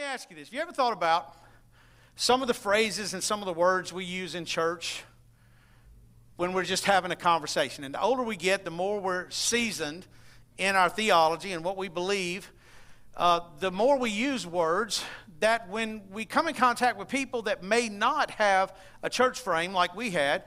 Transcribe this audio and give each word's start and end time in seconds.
me 0.00 0.06
ask 0.06 0.30
you 0.30 0.36
this. 0.36 0.48
Have 0.48 0.54
you 0.54 0.60
ever 0.60 0.72
thought 0.72 0.94
about 0.94 1.36
some 2.16 2.40
of 2.40 2.48
the 2.48 2.54
phrases 2.54 3.12
and 3.12 3.22
some 3.22 3.40
of 3.40 3.46
the 3.46 3.52
words 3.52 3.92
we 3.92 4.02
use 4.06 4.34
in 4.34 4.46
church 4.46 5.02
when 6.36 6.54
we're 6.54 6.64
just 6.64 6.86
having 6.86 7.10
a 7.10 7.16
conversation? 7.16 7.84
And 7.84 7.92
the 7.92 8.00
older 8.00 8.22
we 8.22 8.36
get, 8.36 8.64
the 8.64 8.70
more 8.70 8.98
we're 8.98 9.28
seasoned 9.28 10.06
in 10.56 10.74
our 10.74 10.88
theology 10.88 11.52
and 11.52 11.62
what 11.62 11.76
we 11.76 11.88
believe, 11.88 12.50
uh, 13.14 13.40
the 13.58 13.70
more 13.70 13.98
we 13.98 14.08
use 14.08 14.46
words 14.46 15.04
that 15.40 15.68
when 15.68 16.00
we 16.10 16.24
come 16.24 16.48
in 16.48 16.54
contact 16.54 16.96
with 16.96 17.08
people 17.08 17.42
that 17.42 17.62
may 17.62 17.90
not 17.90 18.30
have 18.30 18.74
a 19.02 19.10
church 19.10 19.38
frame 19.38 19.74
like 19.74 19.94
we 19.94 20.08
had, 20.08 20.44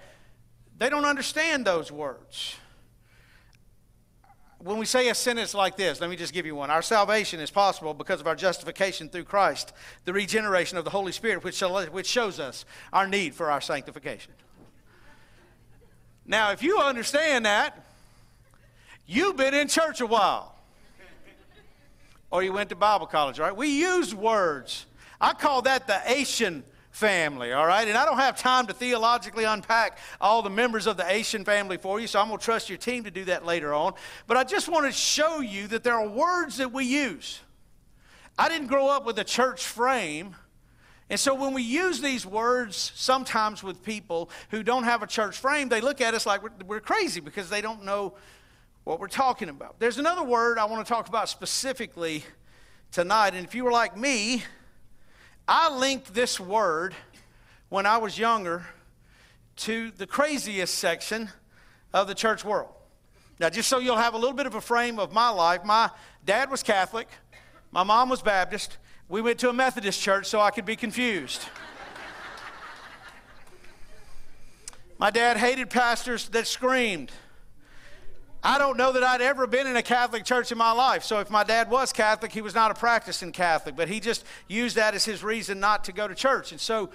they 0.80 0.90
don't 0.90 1.06
understand 1.06 1.64
those 1.64 1.92
words 1.92 2.56
when 4.64 4.78
we 4.78 4.86
say 4.86 5.10
a 5.10 5.16
sentence 5.16 5.54
like 5.54 5.76
this, 5.76 6.00
let 6.00 6.10
me 6.10 6.16
just 6.16 6.34
give 6.34 6.46
you 6.46 6.56
one. 6.56 6.72
Our 6.72 6.82
salvation 6.82 7.40
is 7.42 7.52
possible 7.52 7.94
because 7.94 8.22
of 8.22 8.28
our 8.28 8.36
justification 8.36 9.10
through 9.10 9.26
Christ, 9.26 9.74
the 10.06 10.14
regeneration 10.14 10.78
of 10.78 10.86
the 10.86 10.90
Holy 10.90 11.12
Spirit, 11.12 11.44
which, 11.44 11.62
which 11.92 12.08
shows 12.08 12.40
us 12.40 12.66
our 12.94 13.06
need 13.06 13.36
for 13.36 13.52
our 13.52 13.60
sanctification. 13.60 14.32
Now, 16.26 16.52
if 16.52 16.64
you 16.64 16.80
understand 16.80 17.46
that, 17.46 17.86
you've 19.06 19.36
been 19.36 19.54
in 19.54 19.68
church 19.68 20.00
a 20.00 20.08
while. 20.08 20.56
Or 22.32 22.42
you 22.42 22.54
went 22.54 22.70
to 22.70 22.76
Bible 22.76 23.06
college, 23.06 23.40
right? 23.40 23.56
We 23.56 23.68
use 23.68 24.16
words. 24.16 24.86
I 25.20 25.34
call 25.34 25.64
that 25.64 25.88
the 25.88 26.02
ation 26.06 26.64
family, 26.94 27.52
all 27.52 27.66
right? 27.66 27.88
And 27.88 27.98
I 27.98 28.06
don't 28.06 28.20
have 28.20 28.38
time 28.38 28.68
to 28.68 28.74
theologically 28.74 29.46
unpack 29.46 29.98
all 30.22 30.44
the 30.44 30.50
members 30.50 30.86
of 30.86 30.96
the 30.96 31.12
ation 31.12 31.44
family 31.44 31.78
for 31.78 32.00
you, 32.00 32.06
so 32.06 32.22
I'm 32.22 32.28
going 32.28 32.38
to 32.38 32.46
trust 32.46 32.70
your 32.70 32.78
team 32.78 33.04
to 33.06 33.12
do 33.12 33.26
that 33.26 33.46
later 33.46 33.74
on. 33.74 33.96
But 34.28 34.38
I 34.38 34.44
just 34.44 34.70
want 34.70 34.86
to 34.86 34.92
show 34.92 35.40
you 35.40 35.68
that 35.68 35.84
there 35.84 35.96
are 35.96 36.08
words 36.08 36.58
that 36.58 36.72
we 36.72 36.86
use. 36.86 37.42
I 38.38 38.48
didn't 38.48 38.68
grow 38.68 38.88
up 38.88 39.06
with 39.06 39.18
a 39.18 39.24
church 39.24 39.66
frame. 39.66 40.36
And 41.10 41.20
so 41.20 41.34
when 41.34 41.54
we 41.54 41.64
use 41.64 42.00
these 42.00 42.28
words 42.28 42.92
sometimes 42.96 43.64
with 43.64 43.84
people 43.84 44.30
who 44.52 44.62
don't 44.62 44.84
have 44.84 45.02
a 45.02 45.08
church 45.08 45.38
frame, 45.38 45.70
they 45.70 45.82
look 45.82 46.00
at 46.00 46.14
us 46.14 46.28
like 46.28 46.44
we're, 46.44 46.52
we're 46.66 46.80
crazy 46.80 47.20
because 47.20 47.50
they 47.50 47.62
don't 47.62 47.84
know 47.84 48.14
what 48.84 49.00
we're 49.00 49.08
talking 49.08 49.50
about. 49.50 49.80
There's 49.80 49.98
another 49.98 50.24
word 50.24 50.60
I 50.60 50.66
want 50.66 50.86
to 50.86 50.94
talk 50.94 51.08
about 51.08 51.28
specifically 51.28 52.24
tonight. 52.92 53.34
And 53.34 53.46
if 53.46 53.56
you 53.56 53.64
were 53.64 53.72
like 53.72 53.98
me, 53.98 54.44
I 55.48 55.76
linked 55.76 56.14
this 56.14 56.40
word 56.40 56.96
when 57.70 57.86
I 57.86 57.98
was 57.98 58.18
younger 58.18 58.66
to 59.58 59.92
the 59.92 60.08
craziest 60.08 60.76
section 60.76 61.30
of 61.94 62.08
the 62.08 62.16
church 62.16 62.46
world. 62.46 62.70
Now, 63.40 63.50
just 63.50 63.68
so 63.68 63.80
you'll 63.80 63.98
have 63.98 64.14
a 64.14 64.18
little 64.18 64.36
bit 64.36 64.46
of 64.46 64.56
a 64.56 64.62
frame 64.62 65.00
of 65.00 65.12
my 65.12 65.30
life, 65.30 65.66
my 65.66 65.90
dad 66.24 66.50
was 66.50 66.64
Catholic, 66.64 67.10
my 67.72 67.84
mom 67.84 68.10
was 68.10 68.22
Baptist. 68.22 68.78
We 69.10 69.22
went 69.22 69.38
to 69.40 69.50
a 69.50 69.54
Methodist 69.54 70.02
church 70.02 70.28
so 70.28 70.40
I 70.40 70.50
could 70.50 70.66
be 70.66 70.78
confused. 70.78 71.42
my 74.98 75.10
dad 75.10 75.38
hated 75.38 75.70
pastors 75.70 76.30
that 76.30 76.48
screamed. 76.48 77.12
I 78.46 78.58
don't 78.58 78.76
know 78.76 78.92
that 78.92 79.04
I'd 79.04 79.22
ever 79.22 79.48
been 79.48 79.68
in 79.68 79.78
a 79.78 79.82
Catholic 79.82 80.26
church 80.26 80.52
in 80.52 80.58
my 80.58 80.74
life. 80.74 81.04
So 81.04 81.20
if 81.20 81.30
my 81.30 81.46
dad 81.46 81.70
was 81.70 81.94
Catholic, 81.94 82.34
he 82.34 82.42
was 82.42 82.54
not 82.54 82.72
a 82.72 82.74
practicing 82.74 83.32
Catholic, 83.32 83.76
but 83.76 83.88
he 83.88 84.02
just 84.02 84.26
used 84.50 84.76
that 84.76 84.94
as 84.94 85.06
his 85.06 85.24
reason 85.24 85.62
not 85.62 85.86
to 85.86 85.94
go 85.94 86.10
to 86.10 86.14
church. 86.14 86.52
And 86.52 86.60
so 86.60 86.90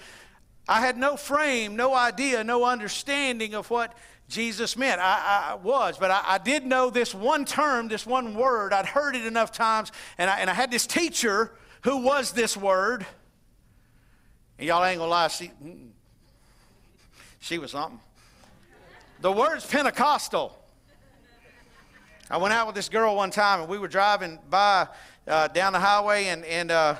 I 0.69 0.81
had 0.81 0.99
no 0.99 1.17
frame, 1.17 1.75
no 1.75 1.95
idea, 1.95 2.45
no 2.45 2.65
understanding 2.65 3.55
of 3.55 3.71
what 3.71 3.97
Jesus 4.29 4.77
meant. 4.77 5.01
I, 5.01 5.53
I 5.53 5.55
was, 5.55 5.97
but 5.97 6.11
I, 6.11 6.23
I, 6.27 6.39
did 6.39 6.67
know 6.67 6.91
this 6.91 7.15
one 7.15 7.47
term, 7.47 7.89
this 7.89 8.05
one 8.05 8.35
word. 8.35 8.75
I'd 8.75 8.85
heard 8.85 9.17
it 9.17 9.25
enough 9.25 9.51
times, 9.51 9.91
and 10.19 10.29
I, 10.29 10.41
and 10.41 10.51
I 10.51 10.53
had 10.53 10.71
this 10.71 10.87
teacher 10.87 11.53
who 11.83 12.03
was 12.03 12.33
this 12.33 12.55
word. 12.55 13.07
And 14.59 14.69
y'all 14.69 14.85
ain't 14.85 14.99
gonna 14.99 15.11
lie, 15.11 15.29
she, 15.29 15.51
mm, 15.65 15.89
she 17.41 17.57
was 17.57 17.71
something. 17.71 18.01
The 19.23 19.33
word's 19.33 19.65
Pentecostal. 19.65 20.58
I 22.31 22.37
went 22.37 22.53
out 22.53 22.67
with 22.67 22.77
this 22.77 22.91
girl 22.91 23.17
one 23.17 23.31
time, 23.31 23.61
and 23.61 23.71
we 23.71 23.79
were 23.79 23.89
driving 23.89 24.39
by 24.51 24.87
uh, 25.27 25.49
down 25.49 25.73
the 25.73 25.81
highway, 25.81 26.27
and, 26.27 26.45
and 26.45 26.71
uh, 26.71 26.97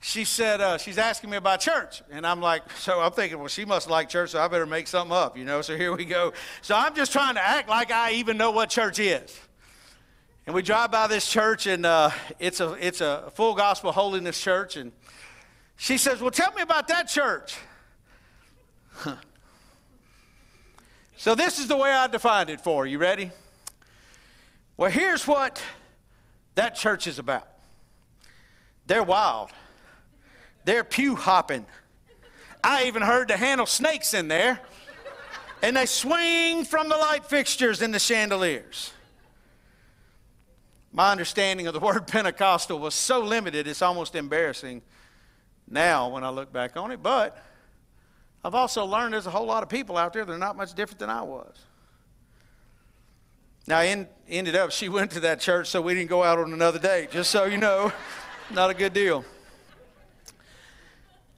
she 0.00 0.24
said, 0.24 0.60
uh, 0.60 0.76
she's 0.76 0.98
asking 0.98 1.30
me 1.30 1.38
about 1.38 1.60
church. 1.60 2.02
And 2.10 2.26
I'm 2.26 2.42
like, 2.42 2.70
so 2.76 3.00
I'm 3.00 3.12
thinking, 3.12 3.38
well, 3.38 3.48
she 3.48 3.64
must 3.64 3.88
like 3.88 4.10
church, 4.10 4.30
so 4.30 4.40
I 4.40 4.48
better 4.48 4.66
make 4.66 4.86
something 4.86 5.16
up, 5.16 5.38
you 5.38 5.46
know? 5.46 5.62
So 5.62 5.78
here 5.78 5.96
we 5.96 6.04
go. 6.04 6.34
So 6.60 6.76
I'm 6.76 6.94
just 6.94 7.10
trying 7.10 7.36
to 7.36 7.42
act 7.42 7.70
like 7.70 7.90
I 7.90 8.12
even 8.12 8.36
know 8.36 8.50
what 8.50 8.68
church 8.68 8.98
is. 8.98 9.38
And 10.46 10.54
we 10.54 10.60
drive 10.60 10.90
by 10.90 11.06
this 11.06 11.26
church, 11.26 11.66
and 11.66 11.86
uh, 11.86 12.10
it's, 12.38 12.60
a, 12.60 12.72
it's 12.74 13.00
a 13.00 13.32
full 13.34 13.54
gospel 13.54 13.92
holiness 13.92 14.38
church. 14.38 14.76
And 14.76 14.92
she 15.76 15.96
says, 15.96 16.20
well, 16.20 16.30
tell 16.30 16.52
me 16.52 16.60
about 16.60 16.88
that 16.88 17.08
church. 17.08 17.56
so 21.16 21.34
this 21.34 21.58
is 21.58 21.66
the 21.66 21.78
way 21.78 21.90
I 21.90 22.08
defined 22.08 22.50
it 22.50 22.60
for 22.60 22.86
you. 22.86 22.98
Ready? 22.98 23.30
Well, 24.80 24.90
here's 24.90 25.26
what 25.26 25.62
that 26.54 26.74
church 26.74 27.06
is 27.06 27.18
about 27.18 27.46
they're 28.86 29.02
wild, 29.02 29.50
they're 30.64 30.84
pew 30.84 31.16
hopping. 31.16 31.66
I 32.64 32.86
even 32.86 33.02
heard 33.02 33.28
to 33.28 33.36
handle 33.36 33.66
snakes 33.66 34.14
in 34.14 34.28
there, 34.28 34.58
and 35.60 35.76
they 35.76 35.84
swing 35.84 36.64
from 36.64 36.88
the 36.88 36.96
light 36.96 37.26
fixtures 37.26 37.82
and 37.82 37.92
the 37.92 37.98
chandeliers. 37.98 38.90
My 40.94 41.12
understanding 41.12 41.66
of 41.66 41.74
the 41.74 41.80
word 41.86 42.06
Pentecostal 42.06 42.78
was 42.78 42.94
so 42.94 43.20
limited, 43.20 43.68
it's 43.68 43.82
almost 43.82 44.14
embarrassing 44.14 44.80
now 45.68 46.08
when 46.08 46.24
I 46.24 46.30
look 46.30 46.54
back 46.54 46.78
on 46.78 46.90
it. 46.90 47.02
But 47.02 47.36
I've 48.42 48.54
also 48.54 48.86
learned 48.86 49.12
there's 49.12 49.26
a 49.26 49.30
whole 49.30 49.46
lot 49.46 49.62
of 49.62 49.68
people 49.68 49.98
out 49.98 50.14
there 50.14 50.24
that 50.24 50.32
are 50.32 50.38
not 50.38 50.56
much 50.56 50.72
different 50.72 51.00
than 51.00 51.10
I 51.10 51.20
was. 51.20 51.66
Now, 53.70 53.82
in, 53.82 54.08
ended 54.28 54.56
up, 54.56 54.72
she 54.72 54.88
went 54.88 55.12
to 55.12 55.20
that 55.20 55.38
church, 55.38 55.68
so 55.68 55.80
we 55.80 55.94
didn't 55.94 56.10
go 56.10 56.24
out 56.24 56.40
on 56.40 56.52
another 56.52 56.80
date, 56.80 57.12
just 57.12 57.30
so 57.30 57.44
you 57.44 57.56
know. 57.56 57.92
Not 58.50 58.68
a 58.68 58.74
good 58.74 58.92
deal. 58.92 59.24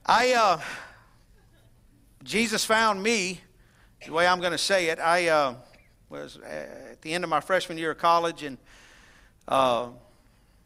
I, 0.03 0.33
uh, 0.33 0.59
Jesus 2.23 2.65
found 2.65 3.03
me, 3.03 3.39
the 4.03 4.11
way 4.11 4.25
I'm 4.25 4.39
going 4.39 4.51
to 4.51 4.57
say 4.57 4.87
it. 4.87 4.97
I 4.97 5.27
uh, 5.27 5.55
was 6.09 6.37
at 6.37 7.03
the 7.03 7.13
end 7.13 7.23
of 7.23 7.29
my 7.29 7.39
freshman 7.39 7.77
year 7.77 7.91
of 7.91 7.99
college, 7.99 8.41
and 8.41 8.57
uh, 9.47 9.89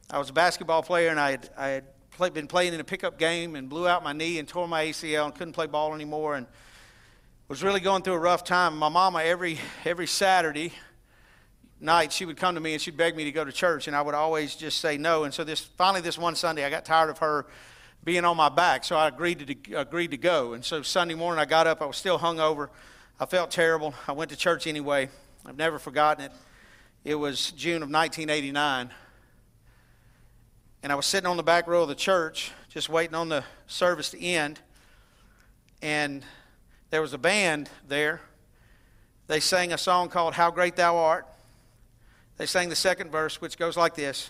I 0.10 0.20
was 0.20 0.30
a 0.30 0.34
basketball 0.34 0.84
player, 0.84 1.10
and 1.10 1.20
I 1.20 1.32
had, 1.32 1.50
I 1.58 1.68
had 1.68 1.84
play, 2.12 2.30
been 2.30 2.48
playing 2.48 2.76
in 2.76 2.80
a 2.80 2.86
pickup 2.86 3.20
game 3.20 3.58
and 3.58 3.68
blew 3.68 3.90
out 3.90 4.06
my 4.06 4.14
knee 4.14 4.40
and 4.40 4.48
tore 4.48 4.70
my 4.70 4.86
ACL 4.86 5.26
and 5.26 5.36
couldn't 5.36 5.52
play 5.52 5.68
ball 5.68 5.94
anymore, 5.94 6.36
and 6.36 6.48
was 7.50 7.62
really 7.62 7.82
going 7.82 8.04
through 8.04 8.14
a 8.14 8.20
rough 8.20 8.46
time. 8.46 8.78
My 8.78 8.88
mama, 8.88 9.22
every, 9.22 9.60
every 9.84 10.08
Saturday, 10.08 10.72
night 11.80 12.12
she 12.12 12.26
would 12.26 12.38
come 12.38 12.56
to 12.56 12.62
me 12.62 12.74
and 12.74 12.82
she'd 12.82 12.98
beg 12.98 13.16
me 13.16 13.24
to 13.24 13.32
go 13.32 13.46
to 13.46 13.52
church 13.52 13.88
and 13.88 13.96
i 13.96 14.02
would 14.02 14.16
always 14.16 14.56
just 14.56 14.82
say 14.82 14.98
no. 14.98 15.24
And 15.24 15.34
so 15.34 15.44
this 15.44 15.62
finally 15.62 16.02
this 16.02 16.18
one 16.18 16.36
sunday 16.36 16.66
i 16.66 16.70
got 16.70 16.86
tired 16.86 17.10
of 17.10 17.20
her 17.20 17.46
being 18.04 18.26
on 18.26 18.38
my 18.38 18.50
back 18.50 18.84
so 18.84 18.96
i 18.96 19.08
agreed 19.08 19.40
to 19.66 19.76
agreed 19.76 20.12
to 20.12 20.18
go. 20.18 20.54
And 20.54 20.64
so 20.64 20.82
sunday 20.82 21.16
morning 21.16 21.40
i 21.40 21.46
got 21.46 21.68
up 21.68 21.82
i 21.82 21.86
was 21.86 21.98
still 21.98 22.20
hungover. 22.20 22.70
I 23.20 23.26
felt 23.26 23.50
terrible. 23.50 23.96
I 24.08 24.12
went 24.12 24.30
to 24.30 24.38
church 24.38 24.68
anyway. 24.68 25.10
I've 25.44 25.58
never 25.58 25.80
forgotten 25.80 26.26
it. 26.26 26.32
It 27.04 27.16
was 27.16 27.52
june 27.52 27.84
of 27.84 27.90
1989 27.90 28.92
and 30.84 30.92
i 30.92 30.96
was 30.96 31.06
sitting 31.06 31.28
on 31.28 31.38
the 31.38 31.44
back 31.44 31.68
row 31.68 31.84
of 31.84 31.90
the 31.90 31.96
church 31.96 32.52
just 32.70 32.90
waiting 32.90 33.16
on 33.16 33.30
the 33.30 33.44
service 33.68 34.12
to 34.12 34.22
end. 34.22 34.60
And 35.82 36.24
there 36.90 37.02
was 37.02 37.14
a 37.14 37.18
band 37.18 37.70
there. 37.88 38.22
They 39.28 39.40
sang 39.40 39.74
a 39.74 39.78
song 39.78 40.10
called 40.10 40.34
how 40.34 40.52
great 40.52 40.76
thou 40.76 40.98
art 40.98 41.28
they 42.38 42.46
sang 42.46 42.70
the 42.70 42.76
second 42.76 43.12
verse, 43.12 43.42
which 43.42 43.58
goes 43.58 43.76
like 43.76 43.96
this 43.96 44.30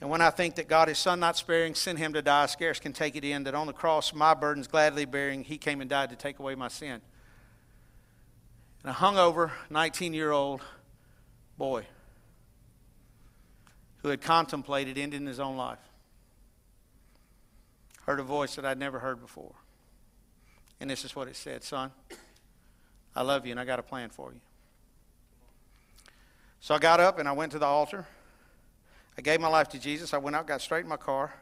And 0.00 0.10
when 0.10 0.20
I 0.20 0.30
think 0.30 0.56
that 0.56 0.68
God, 0.68 0.88
his 0.88 0.98
son 0.98 1.20
not 1.20 1.36
sparing, 1.36 1.74
sent 1.74 1.98
him 1.98 2.14
to 2.14 2.22
die, 2.22 2.44
I 2.44 2.46
scarce 2.46 2.80
can 2.80 2.92
take 2.92 3.16
it 3.16 3.24
in 3.24 3.44
that 3.44 3.54
on 3.54 3.66
the 3.66 3.72
cross, 3.72 4.14
my 4.14 4.34
burdens 4.34 4.66
gladly 4.66 5.04
bearing, 5.04 5.44
he 5.44 5.58
came 5.58 5.80
and 5.80 5.88
died 5.88 6.10
to 6.10 6.16
take 6.16 6.38
away 6.38 6.54
my 6.54 6.68
sin. 6.68 7.00
And 8.82 8.90
a 8.90 8.94
hungover 8.94 9.50
19 9.70 10.14
year 10.14 10.30
old 10.30 10.62
boy 11.56 11.84
who 13.98 14.08
had 14.08 14.20
contemplated 14.20 14.96
ending 14.96 15.26
his 15.26 15.40
own 15.40 15.56
life 15.56 15.78
heard 18.06 18.20
a 18.20 18.22
voice 18.22 18.54
that 18.56 18.64
I'd 18.64 18.78
never 18.78 19.00
heard 19.00 19.20
before. 19.20 19.54
And 20.80 20.88
this 20.88 21.04
is 21.04 21.14
what 21.14 21.28
it 21.28 21.36
said 21.36 21.62
Son, 21.64 21.90
I 23.14 23.22
love 23.22 23.44
you 23.44 23.50
and 23.50 23.60
I 23.60 23.64
got 23.64 23.78
a 23.78 23.82
plan 23.82 24.08
for 24.08 24.32
you. 24.32 24.40
So 26.60 26.74
I 26.74 26.78
got 26.78 27.00
up 27.00 27.18
and 27.18 27.28
I 27.28 27.32
went 27.32 27.52
to 27.52 27.58
the 27.58 27.66
altar. 27.66 28.06
I 29.16 29.22
gave 29.22 29.40
my 29.40 29.48
life 29.48 29.68
to 29.70 29.78
Jesus. 29.78 30.14
I 30.14 30.18
went 30.18 30.36
out, 30.36 30.46
got 30.46 30.60
straight 30.60 30.84
in 30.84 30.88
my 30.88 30.96
car. 30.96 31.32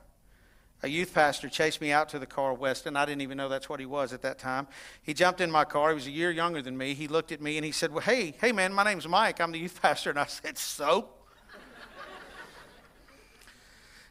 A 0.82 0.88
youth 0.88 1.14
pastor 1.14 1.48
chased 1.48 1.80
me 1.80 1.90
out 1.90 2.10
to 2.10 2.18
the 2.18 2.26
car, 2.26 2.52
Weston. 2.52 2.96
I 2.96 3.06
didn't 3.06 3.22
even 3.22 3.38
know 3.38 3.48
that's 3.48 3.68
what 3.68 3.80
he 3.80 3.86
was 3.86 4.12
at 4.12 4.22
that 4.22 4.38
time. 4.38 4.66
He 5.02 5.14
jumped 5.14 5.40
in 5.40 5.50
my 5.50 5.64
car. 5.64 5.90
He 5.90 5.94
was 5.94 6.06
a 6.06 6.10
year 6.10 6.30
younger 6.30 6.60
than 6.60 6.76
me. 6.76 6.92
He 6.94 7.08
looked 7.08 7.32
at 7.32 7.40
me 7.40 7.56
and 7.56 7.64
he 7.64 7.72
said, 7.72 7.92
Well, 7.92 8.02
hey, 8.02 8.34
hey, 8.40 8.52
man, 8.52 8.74
my 8.74 8.84
name's 8.84 9.08
Mike. 9.08 9.40
I'm 9.40 9.52
the 9.52 9.58
youth 9.58 9.78
pastor. 9.82 10.10
And 10.10 10.18
I 10.18 10.26
said, 10.26 10.58
So? 10.58 11.08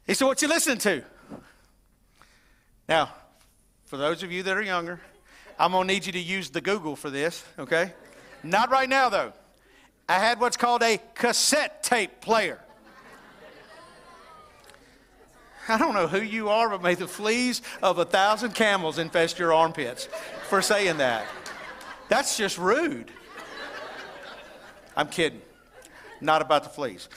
he 0.07 0.15
said, 0.15 0.25
What 0.25 0.41
you 0.41 0.47
listening 0.47 0.79
to? 0.79 1.03
Now, 2.89 3.11
for 3.85 3.97
those 3.97 4.23
of 4.23 4.31
you 4.31 4.43
that 4.43 4.57
are 4.57 4.61
younger, 4.61 4.99
I'm 5.57 5.71
going 5.71 5.87
to 5.87 5.93
need 5.93 6.05
you 6.05 6.11
to 6.13 6.19
use 6.19 6.49
the 6.49 6.61
Google 6.61 6.95
for 6.95 7.09
this, 7.09 7.43
okay? 7.57 7.93
Not 8.43 8.69
right 8.69 8.89
now, 8.89 9.09
though. 9.09 9.33
I 10.07 10.19
had 10.19 10.39
what's 10.39 10.57
called 10.57 10.83
a 10.83 10.99
cassette 11.15 11.81
tape 11.83 12.21
player. 12.21 12.59
I 15.67 15.79
don't 15.79 15.95
know 15.95 16.07
who 16.07 16.21
you 16.21 16.49
are, 16.49 16.69
but 16.69 16.83
may 16.83 16.93
the 16.93 17.07
fleas 17.07 17.63
of 17.81 17.97
a 17.97 18.05
thousand 18.05 18.53
camels 18.53 18.99
infest 18.99 19.39
your 19.39 19.51
armpits 19.51 20.07
for 20.47 20.61
saying 20.61 20.97
that. 20.97 21.25
That's 22.07 22.37
just 22.37 22.59
rude. 22.59 23.11
I'm 24.95 25.07
kidding. 25.07 25.41
Not 26.21 26.43
about 26.43 26.63
the 26.63 26.69
fleas. 26.69 27.09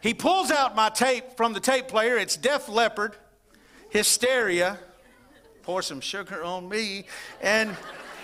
He 0.00 0.14
pulls 0.14 0.50
out 0.50 0.74
my 0.74 0.88
tape 0.88 1.36
from 1.36 1.52
the 1.52 1.60
tape 1.60 1.88
player. 1.88 2.16
It's 2.16 2.36
Def 2.36 2.68
Leppard, 2.68 3.16
Hysteria. 3.90 4.78
Pour 5.62 5.82
some 5.82 6.00
sugar 6.00 6.42
on 6.42 6.68
me. 6.68 7.04
And 7.40 7.76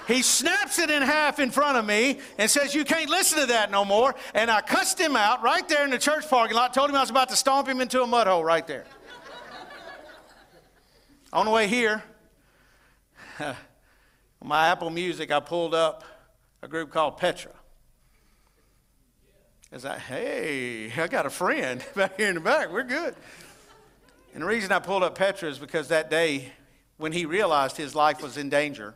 he 0.07 0.23
snaps 0.23 0.79
it 0.79 0.91
in 0.91 1.03
half 1.03 1.39
in 1.39 1.51
front 1.51 1.79
of 1.79 1.85
me 1.85 2.19
and 2.39 2.51
says, 2.51 2.75
You 2.75 2.85
can't 2.85 3.09
listen 3.09 3.41
to 3.41 3.47
that 3.47 3.71
no 3.71 3.85
more. 3.85 4.15
And 4.35 4.51
I 4.51 4.61
cussed 4.61 5.01
him 5.01 5.17
out 5.17 5.43
right 5.43 5.67
there 5.69 5.85
in 5.85 5.91
the 5.91 5.99
church 5.99 6.29
parking 6.29 6.57
lot, 6.57 6.75
told 6.75 6.91
him 6.91 6.97
I 6.97 7.01
was 7.01 7.11
about 7.11 7.29
to 7.31 7.37
stomp 7.37 7.69
him 7.69 7.81
into 7.81 8.03
a 8.03 8.07
mud 8.07 8.27
hole 8.27 8.45
right 8.45 8.67
there. 8.67 8.85
On 11.33 11.47
the 11.47 11.53
way 11.53 11.69
here, 11.69 12.03
my 14.43 14.69
Apple 14.69 14.91
Music, 14.91 15.33
I 15.33 15.41
pulled 15.41 15.75
up 15.75 16.05
a 16.63 16.69
group 16.69 16.91
called 16.91 17.17
Petra. 17.17 17.53
I, 19.85 19.99
hey, 19.99 20.93
I 20.97 21.09
got 21.09 21.27
a 21.27 21.31
friend 21.31 21.85
back 21.97 22.17
here 22.17 22.29
in 22.29 22.37
the 22.37 22.41
back. 22.41 22.73
We're 22.73 22.85
good. 22.85 23.17
And 24.33 24.43
the 24.43 24.47
reason 24.47 24.71
I 24.71 24.79
pulled 24.79 25.03
up 25.03 25.17
Petra 25.17 25.49
is 25.49 25.59
because 25.59 25.89
that 25.89 26.11
day, 26.11 26.53
when 26.97 27.11
he 27.11 27.27
realized 27.27 27.77
his 27.77 27.95
life 27.95 28.23
was 28.23 28.37
in 28.37 28.49
danger, 28.49 28.95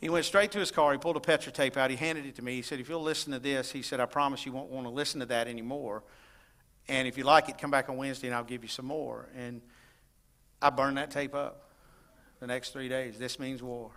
he 0.00 0.08
went 0.08 0.24
straight 0.24 0.52
to 0.52 0.58
his 0.58 0.70
car. 0.70 0.92
He 0.92 0.98
pulled 0.98 1.16
a 1.16 1.20
Petra 1.20 1.50
tape 1.50 1.76
out. 1.76 1.90
He 1.90 1.96
handed 1.96 2.24
it 2.24 2.36
to 2.36 2.42
me. 2.42 2.54
He 2.54 2.62
said, 2.62 2.78
If 2.78 2.88
you'll 2.88 3.02
listen 3.02 3.32
to 3.32 3.38
this, 3.38 3.72
he 3.72 3.82
said, 3.82 3.98
I 3.98 4.06
promise 4.06 4.46
you 4.46 4.52
won't 4.52 4.70
want 4.70 4.86
to 4.86 4.92
listen 4.92 5.20
to 5.20 5.26
that 5.26 5.48
anymore. 5.48 6.04
And 6.88 7.08
if 7.08 7.18
you 7.18 7.24
like 7.24 7.48
it, 7.48 7.58
come 7.58 7.70
back 7.70 7.88
on 7.88 7.96
Wednesday 7.96 8.28
and 8.28 8.36
I'll 8.36 8.44
give 8.44 8.62
you 8.62 8.68
some 8.68 8.86
more. 8.86 9.28
And 9.36 9.60
I 10.62 10.70
burned 10.70 10.96
that 10.96 11.10
tape 11.10 11.34
up 11.34 11.70
the 12.40 12.46
next 12.46 12.70
three 12.70 12.88
days. 12.88 13.18
This 13.18 13.38
means 13.38 13.62
war. 13.62 13.90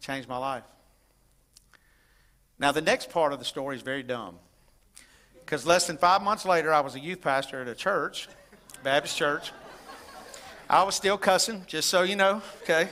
Changed 0.00 0.28
my 0.28 0.36
life. 0.36 0.64
Now, 2.58 2.72
the 2.72 2.82
next 2.82 3.10
part 3.10 3.32
of 3.32 3.38
the 3.38 3.44
story 3.44 3.76
is 3.76 3.82
very 3.82 4.02
dumb. 4.02 4.36
Because 5.34 5.64
less 5.64 5.86
than 5.86 5.96
five 5.96 6.22
months 6.22 6.44
later, 6.44 6.72
I 6.72 6.80
was 6.80 6.94
a 6.94 7.00
youth 7.00 7.22
pastor 7.22 7.62
at 7.62 7.68
a 7.68 7.74
church, 7.74 8.28
Baptist 8.82 9.16
church. 9.16 9.52
I 10.68 10.82
was 10.82 10.94
still 10.94 11.18
cussing, 11.18 11.64
just 11.66 11.88
so 11.88 12.02
you 12.02 12.16
know, 12.16 12.42
okay? 12.62 12.88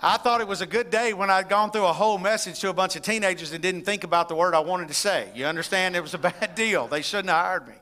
I 0.00 0.16
thought 0.16 0.40
it 0.40 0.46
was 0.46 0.60
a 0.60 0.66
good 0.66 0.90
day 0.90 1.12
when 1.12 1.28
I'd 1.28 1.48
gone 1.48 1.72
through 1.72 1.86
a 1.86 1.92
whole 1.92 2.18
message 2.18 2.60
to 2.60 2.68
a 2.68 2.72
bunch 2.72 2.94
of 2.94 3.02
teenagers 3.02 3.52
and 3.52 3.60
didn't 3.60 3.82
think 3.82 4.04
about 4.04 4.28
the 4.28 4.36
word 4.36 4.54
I 4.54 4.60
wanted 4.60 4.86
to 4.88 4.94
say. 4.94 5.28
You 5.34 5.46
understand? 5.46 5.96
It 5.96 6.02
was 6.02 6.14
a 6.14 6.18
bad 6.18 6.54
deal. 6.54 6.86
They 6.86 7.02
shouldn't 7.02 7.30
have 7.30 7.44
hired 7.44 7.66
me. 7.66 7.74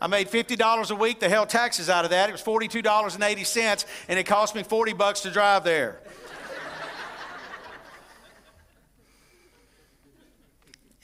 I 0.00 0.08
made 0.08 0.28
$50 0.28 0.90
a 0.90 0.94
week. 0.96 1.20
They 1.20 1.28
held 1.28 1.48
taxes 1.48 1.88
out 1.88 2.04
of 2.04 2.10
that. 2.10 2.28
It 2.28 2.32
was 2.32 2.42
$42.80, 2.42 3.84
and 4.08 4.18
it 4.18 4.24
cost 4.24 4.56
me 4.56 4.64
40 4.64 4.92
bucks 4.92 5.20
to 5.20 5.30
drive 5.30 5.62
there. 5.62 6.00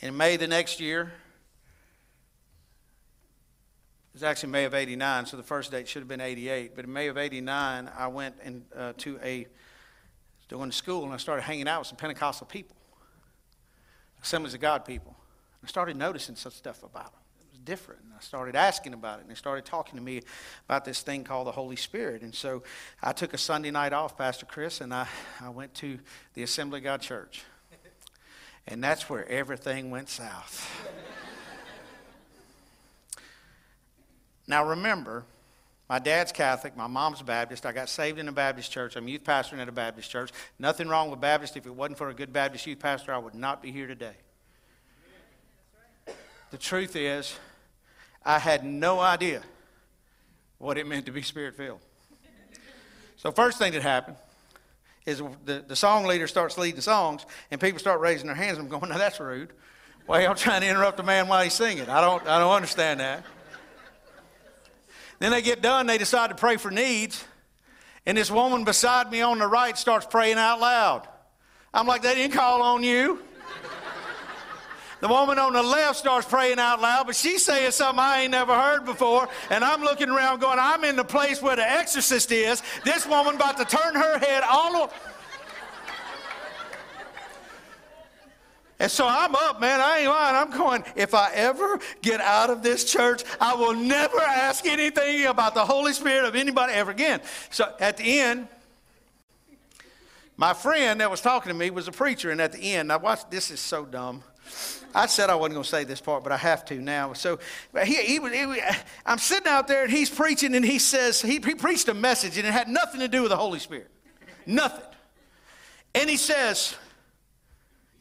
In 0.00 0.16
May 0.16 0.36
the 0.36 0.48
next 0.48 0.80
year, 0.80 1.12
was 4.20 4.24
actually 4.24 4.50
May 4.50 4.64
of 4.64 4.74
89, 4.74 5.24
so 5.24 5.38
the 5.38 5.42
first 5.42 5.70
date 5.70 5.88
should 5.88 6.00
have 6.00 6.08
been 6.08 6.20
88. 6.20 6.76
But 6.76 6.84
in 6.84 6.92
May 6.92 7.06
of 7.06 7.16
89, 7.16 7.90
I 7.96 8.06
went 8.08 8.34
in, 8.44 8.64
uh, 8.76 8.92
to 8.98 9.18
a, 9.22 9.46
doing 10.46 10.70
school, 10.72 11.04
and 11.04 11.14
I 11.14 11.16
started 11.16 11.40
hanging 11.40 11.66
out 11.66 11.80
with 11.80 11.88
some 11.88 11.96
Pentecostal 11.96 12.46
people, 12.46 12.76
Assemblies 14.22 14.52
of 14.52 14.60
God 14.60 14.84
people. 14.84 15.16
I 15.64 15.68
started 15.68 15.96
noticing 15.96 16.36
some 16.36 16.52
stuff 16.52 16.82
about 16.82 17.12
them. 17.12 17.22
It 17.40 17.46
was 17.50 17.60
different. 17.60 18.02
And 18.02 18.12
I 18.14 18.20
started 18.20 18.56
asking 18.56 18.92
about 18.92 19.20
it, 19.20 19.22
and 19.22 19.30
they 19.30 19.34
started 19.34 19.64
talking 19.64 19.96
to 19.96 20.02
me 20.02 20.20
about 20.66 20.84
this 20.84 21.00
thing 21.00 21.24
called 21.24 21.46
the 21.46 21.52
Holy 21.52 21.76
Spirit. 21.76 22.20
And 22.20 22.34
so 22.34 22.62
I 23.02 23.12
took 23.12 23.32
a 23.32 23.38
Sunday 23.38 23.70
night 23.70 23.94
off, 23.94 24.18
Pastor 24.18 24.44
Chris, 24.44 24.82
and 24.82 24.92
I, 24.92 25.06
I 25.40 25.48
went 25.48 25.72
to 25.76 25.98
the 26.34 26.42
Assembly 26.42 26.80
of 26.80 26.84
God 26.84 27.00
Church. 27.00 27.42
And 28.66 28.84
that's 28.84 29.08
where 29.08 29.26
everything 29.30 29.90
went 29.90 30.10
south. 30.10 30.70
Now 34.50 34.66
remember, 34.66 35.24
my 35.88 36.00
dad's 36.00 36.32
Catholic, 36.32 36.76
my 36.76 36.88
mom's 36.88 37.22
Baptist. 37.22 37.64
I 37.64 37.70
got 37.70 37.88
saved 37.88 38.18
in 38.18 38.26
a 38.26 38.32
Baptist 38.32 38.72
church. 38.72 38.96
I'm 38.96 39.06
youth 39.06 39.22
pastor 39.22 39.54
at 39.56 39.68
a 39.68 39.72
Baptist 39.72 40.10
church. 40.10 40.32
Nothing 40.58 40.88
wrong 40.88 41.08
with 41.08 41.20
Baptist. 41.20 41.56
If 41.56 41.66
it 41.66 41.74
wasn't 41.74 41.98
for 41.98 42.08
a 42.08 42.14
good 42.14 42.32
Baptist 42.32 42.66
youth 42.66 42.80
pastor, 42.80 43.14
I 43.14 43.18
would 43.18 43.36
not 43.36 43.62
be 43.62 43.70
here 43.70 43.86
today. 43.86 44.14
The 46.50 46.58
truth 46.58 46.96
is, 46.96 47.32
I 48.24 48.40
had 48.40 48.64
no 48.64 48.98
idea 48.98 49.42
what 50.58 50.78
it 50.78 50.86
meant 50.88 51.06
to 51.06 51.12
be 51.12 51.22
spirit 51.22 51.54
filled. 51.54 51.80
So, 53.18 53.30
first 53.30 53.56
thing 53.56 53.72
that 53.74 53.82
happened 53.82 54.16
is 55.06 55.22
the, 55.44 55.64
the 55.64 55.76
song 55.76 56.06
leader 56.06 56.26
starts 56.26 56.58
leading 56.58 56.80
songs, 56.80 57.24
and 57.52 57.60
people 57.60 57.78
start 57.78 58.00
raising 58.00 58.26
their 58.26 58.34
hands. 58.34 58.58
I'm 58.58 58.66
going, 58.66 58.88
now 58.88 58.98
that's 58.98 59.20
rude. 59.20 59.52
Why 60.06 60.24
y'all 60.24 60.34
trying 60.34 60.62
to 60.62 60.66
interrupt 60.66 60.98
a 60.98 61.04
man 61.04 61.28
while 61.28 61.44
he's 61.44 61.54
singing? 61.54 61.88
I 61.88 62.00
don't, 62.00 62.26
I 62.26 62.40
don't 62.40 62.52
understand 62.52 62.98
that. 62.98 63.22
Then 65.20 65.30
they 65.30 65.42
get 65.42 65.62
done, 65.62 65.86
they 65.86 65.98
decide 65.98 66.30
to 66.30 66.34
pray 66.34 66.56
for 66.56 66.70
needs. 66.70 67.24
And 68.06 68.18
this 68.18 68.30
woman 68.30 68.64
beside 68.64 69.10
me 69.10 69.20
on 69.20 69.38
the 69.38 69.46
right 69.46 69.78
starts 69.78 70.06
praying 70.06 70.38
out 70.38 70.58
loud. 70.58 71.06
I'm 71.72 71.86
like, 71.86 72.02
they 72.02 72.14
didn't 72.14 72.32
call 72.32 72.62
on 72.62 72.82
you. 72.82 73.20
The 75.00 75.08
woman 75.08 75.38
on 75.38 75.54
the 75.54 75.62
left 75.62 75.96
starts 75.96 76.26
praying 76.26 76.58
out 76.58 76.82
loud, 76.82 77.06
but 77.06 77.16
she's 77.16 77.42
saying 77.42 77.70
something 77.70 77.98
I 77.98 78.22
ain't 78.22 78.32
never 78.32 78.54
heard 78.54 78.84
before. 78.84 79.28
And 79.48 79.64
I'm 79.64 79.80
looking 79.80 80.10
around 80.10 80.40
going, 80.40 80.58
I'm 80.58 80.84
in 80.84 80.96
the 80.96 81.04
place 81.04 81.40
where 81.40 81.56
the 81.56 81.68
exorcist 81.68 82.30
is. 82.32 82.62
This 82.84 83.06
woman 83.06 83.36
about 83.36 83.56
to 83.56 83.64
turn 83.64 83.94
her 83.94 84.18
head 84.18 84.42
all 84.46 84.76
over. 84.76 84.92
And 88.80 88.90
so 88.90 89.06
I'm 89.06 89.34
up, 89.34 89.60
man. 89.60 89.78
I 89.78 89.98
ain't 89.98 90.08
lying. 90.08 90.36
I'm 90.36 90.50
going, 90.50 90.84
if 90.96 91.12
I 91.12 91.30
ever 91.34 91.78
get 92.00 92.22
out 92.22 92.48
of 92.48 92.62
this 92.62 92.90
church, 92.90 93.22
I 93.38 93.54
will 93.54 93.74
never 93.74 94.18
ask 94.18 94.64
anything 94.64 95.26
about 95.26 95.54
the 95.54 95.66
Holy 95.66 95.92
Spirit 95.92 96.24
of 96.24 96.34
anybody 96.34 96.72
ever 96.72 96.90
again. 96.90 97.20
So 97.50 97.74
at 97.78 97.98
the 97.98 98.20
end, 98.20 98.48
my 100.38 100.54
friend 100.54 101.02
that 101.02 101.10
was 101.10 101.20
talking 101.20 101.52
to 101.52 101.54
me 101.54 101.68
was 101.68 101.88
a 101.88 101.92
preacher. 101.92 102.30
And 102.30 102.40
at 102.40 102.52
the 102.52 102.72
end, 102.72 102.90
I 102.90 102.96
watched, 102.96 103.30
this 103.30 103.50
is 103.50 103.60
so 103.60 103.84
dumb. 103.84 104.24
I 104.94 105.04
said 105.04 105.28
I 105.28 105.34
wasn't 105.34 105.54
going 105.54 105.64
to 105.64 105.68
say 105.68 105.84
this 105.84 106.00
part, 106.00 106.24
but 106.24 106.32
I 106.32 106.38
have 106.38 106.64
to 106.64 106.80
now. 106.80 107.12
So 107.12 107.38
he, 107.84 107.96
he, 107.96 108.18
he, 108.18 108.60
I'm 109.04 109.18
sitting 109.18 109.46
out 109.46 109.68
there 109.68 109.84
and 109.84 109.92
he's 109.92 110.08
preaching 110.08 110.54
and 110.54 110.64
he 110.64 110.78
says, 110.78 111.20
he, 111.20 111.32
he 111.34 111.54
preached 111.54 111.88
a 111.88 111.94
message 111.94 112.38
and 112.38 112.46
it 112.46 112.52
had 112.52 112.66
nothing 112.66 113.00
to 113.00 113.08
do 113.08 113.20
with 113.20 113.30
the 113.30 113.36
Holy 113.36 113.58
Spirit. 113.58 113.90
Nothing. 114.46 114.86
And 115.94 116.08
he 116.08 116.16
says, 116.16 116.76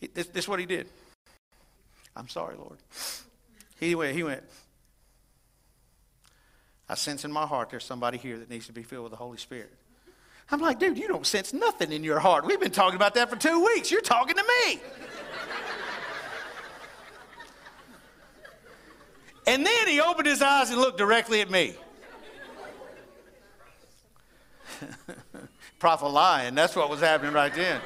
this, 0.07 0.27
this 0.27 0.45
is 0.45 0.47
what 0.47 0.59
he 0.59 0.65
did. 0.65 0.87
I'm 2.15 2.27
sorry, 2.27 2.55
Lord. 2.57 2.77
He 3.79 3.95
went, 3.95 4.15
he 4.15 4.23
went, 4.23 4.43
I 6.89 6.95
sense 6.95 7.23
in 7.23 7.31
my 7.31 7.45
heart 7.45 7.69
there's 7.69 7.85
somebody 7.85 8.17
here 8.17 8.37
that 8.37 8.49
needs 8.49 8.67
to 8.67 8.73
be 8.73 8.83
filled 8.83 9.03
with 9.03 9.11
the 9.11 9.17
Holy 9.17 9.37
Spirit. 9.37 9.71
I'm 10.51 10.59
like, 10.59 10.79
dude, 10.79 10.97
you 10.97 11.07
don't 11.07 11.27
sense 11.27 11.53
nothing 11.53 11.91
in 11.91 12.03
your 12.03 12.19
heart. 12.19 12.45
We've 12.45 12.59
been 12.59 12.71
talking 12.71 12.95
about 12.95 13.13
that 13.13 13.29
for 13.29 13.35
two 13.35 13.63
weeks. 13.63 13.91
You're 13.91 14.01
talking 14.01 14.35
to 14.35 14.43
me. 14.43 14.79
and 19.45 19.63
then 19.63 19.87
he 19.87 20.01
opened 20.01 20.27
his 20.27 20.41
eyes 20.41 20.71
and 20.71 20.79
looked 20.79 20.97
directly 20.97 21.41
at 21.41 21.51
me. 21.51 21.75
Prophet 25.79 26.07
lying. 26.07 26.55
That's 26.55 26.75
what 26.75 26.89
was 26.89 26.99
happening 26.99 27.33
right 27.33 27.53
then. 27.53 27.79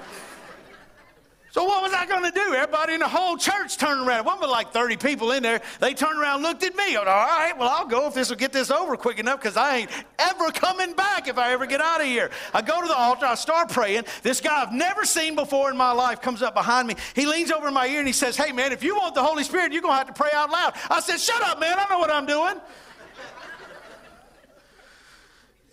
So 1.54 1.64
what 1.66 1.84
was 1.84 1.94
I 1.94 2.08
going 2.08 2.24
to 2.24 2.32
do? 2.32 2.56
Everybody 2.56 2.96
in 2.96 3.00
the 3.00 3.08
whole 3.08 3.38
church 3.38 3.78
turned 3.78 4.08
around. 4.08 4.26
Wasn't 4.26 4.42
but 4.42 4.50
like 4.50 4.74
30 4.74 4.98
people 4.98 5.34
in 5.34 5.44
there. 5.44 5.62
They 5.80 5.94
turned 5.94 6.20
around 6.20 6.42
looked 6.42 6.64
at 6.64 6.76
me. 6.76 6.96
All 6.96 7.06
right, 7.06 7.54
well, 7.56 7.70
I'll 7.70 7.86
go 7.86 8.08
if 8.08 8.16
this 8.16 8.32
will 8.32 8.38
get 8.38 8.52
this 8.52 8.72
over 8.72 8.98
quick 8.98 9.20
enough 9.20 9.40
because 9.40 9.56
I 9.56 9.78
ain't 9.78 9.92
ever 10.18 10.50
coming 10.50 10.94
back 10.96 11.28
if 11.28 11.38
I 11.38 11.54
ever 11.54 11.68
get 11.68 11.80
out 11.80 12.02
of 12.02 12.08
here. 12.08 12.32
I 12.56 12.64
go 12.64 12.82
to 12.82 12.88
the 12.88 12.98
altar. 12.98 13.28
I 13.28 13.36
start 13.36 13.70
praying. 13.70 14.06
This 14.24 14.42
guy 14.42 14.64
I've 14.64 14.74
never 14.74 15.06
seen 15.06 15.36
before 15.36 15.70
in 15.70 15.78
my 15.78 15.92
life 15.92 16.22
comes 16.22 16.42
up 16.42 16.56
behind 16.56 16.88
me. 16.88 16.96
He 17.16 17.28
leans 17.28 17.52
over 17.52 17.68
in 17.68 17.74
my 17.76 17.86
ear 17.86 18.00
and 18.00 18.08
he 18.08 18.14
says, 18.14 18.36
hey, 18.36 18.52
man, 18.52 18.72
if 18.72 18.84
you 18.84 18.96
want 18.96 19.14
the 19.14 19.24
Holy 19.24 19.44
Spirit, 19.44 19.74
you're 19.74 19.84
going 19.84 19.94
to 19.94 19.98
have 19.98 20.08
to 20.08 20.14
pray 20.14 20.32
out 20.34 20.50
loud. 20.50 20.74
I 20.90 21.02
said, 21.02 21.20
shut 21.20 21.44
up, 21.44 21.60
man. 21.60 21.78
I 21.78 21.86
know 21.88 22.00
what 22.00 22.10
I'm 22.10 22.26
doing. 22.26 22.56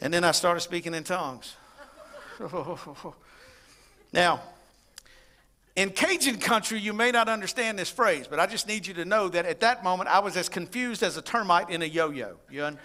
and 0.02 0.12
then 0.12 0.24
I 0.24 0.32
started 0.32 0.60
speaking 0.60 0.92
in 0.92 1.04
tongues. 1.04 1.56
now, 4.12 4.42
in 5.76 5.90
Cajun 5.90 6.38
country, 6.38 6.78
you 6.78 6.92
may 6.92 7.10
not 7.10 7.28
understand 7.28 7.78
this 7.78 7.90
phrase, 7.90 8.26
but 8.28 8.40
I 8.40 8.46
just 8.46 8.66
need 8.66 8.86
you 8.86 8.94
to 8.94 9.04
know 9.04 9.28
that 9.28 9.46
at 9.46 9.60
that 9.60 9.84
moment 9.84 10.08
I 10.08 10.18
was 10.18 10.36
as 10.36 10.48
confused 10.48 11.02
as 11.02 11.16
a 11.16 11.22
termite 11.22 11.70
in 11.70 11.82
a 11.82 11.86
yo 11.86 12.10
yo. 12.10 12.36
You, 12.50 12.76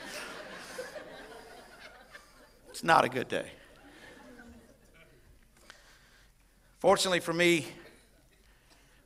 It's 2.70 2.84
not 2.84 3.06
a 3.06 3.10
good 3.10 3.28
day. 3.28 3.48
Fortunately 6.80 7.22
for 7.22 7.34
me, 7.34 7.66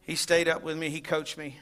he 0.02 0.16
stayed 0.16 0.48
up 0.48 0.64
with 0.64 0.78
me, 0.78 0.90
he 0.90 1.02
coached 1.02 1.38
me. 1.38 1.58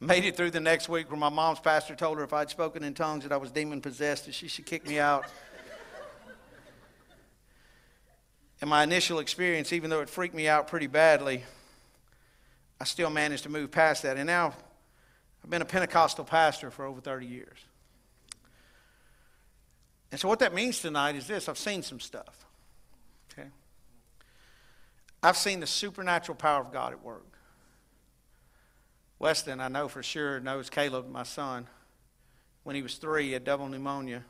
Made 0.00 0.24
it 0.24 0.36
through 0.36 0.50
the 0.50 0.60
next 0.60 0.88
week 0.88 1.10
where 1.10 1.20
my 1.20 1.28
mom's 1.28 1.60
pastor 1.60 1.94
told 1.94 2.18
her 2.18 2.24
if 2.24 2.32
I'd 2.32 2.50
spoken 2.50 2.82
in 2.82 2.94
tongues 2.94 3.22
that 3.22 3.32
I 3.32 3.36
was 3.36 3.50
demon 3.50 3.80
possessed, 3.80 4.26
and 4.26 4.34
she 4.34 4.48
should 4.48 4.66
kick 4.66 4.86
me 4.86 4.98
out. 4.98 5.26
In 8.62 8.68
my 8.68 8.82
initial 8.82 9.18
experience, 9.18 9.72
even 9.72 9.90
though 9.90 10.00
it 10.00 10.08
freaked 10.08 10.34
me 10.34 10.48
out 10.48 10.68
pretty 10.68 10.86
badly, 10.86 11.44
I 12.80 12.84
still 12.84 13.10
managed 13.10 13.42
to 13.42 13.48
move 13.48 13.70
past 13.70 14.02
that. 14.02 14.16
And 14.16 14.26
now 14.26 14.54
I've 15.44 15.50
been 15.50 15.62
a 15.62 15.66
Pentecostal 15.66 16.24
pastor 16.24 16.70
for 16.70 16.84
over 16.84 17.00
30 17.00 17.26
years. 17.26 17.58
And 20.10 20.20
so, 20.20 20.28
what 20.28 20.38
that 20.38 20.54
means 20.54 20.80
tonight 20.80 21.16
is 21.16 21.26
this 21.26 21.48
I've 21.48 21.58
seen 21.58 21.82
some 21.82 22.00
stuff. 22.00 22.46
Okay? 23.32 23.48
I've 25.22 25.36
seen 25.36 25.60
the 25.60 25.66
supernatural 25.66 26.36
power 26.36 26.62
of 26.62 26.72
God 26.72 26.92
at 26.92 27.02
work. 27.02 27.36
Weston, 29.18 29.60
I 29.60 29.68
know 29.68 29.88
for 29.88 30.02
sure, 30.02 30.40
knows 30.40 30.70
Caleb, 30.70 31.10
my 31.10 31.22
son. 31.22 31.66
When 32.64 32.76
he 32.76 32.82
was 32.82 32.96
three, 32.96 33.32
had 33.32 33.44
double 33.44 33.68
pneumonia. 33.68 34.24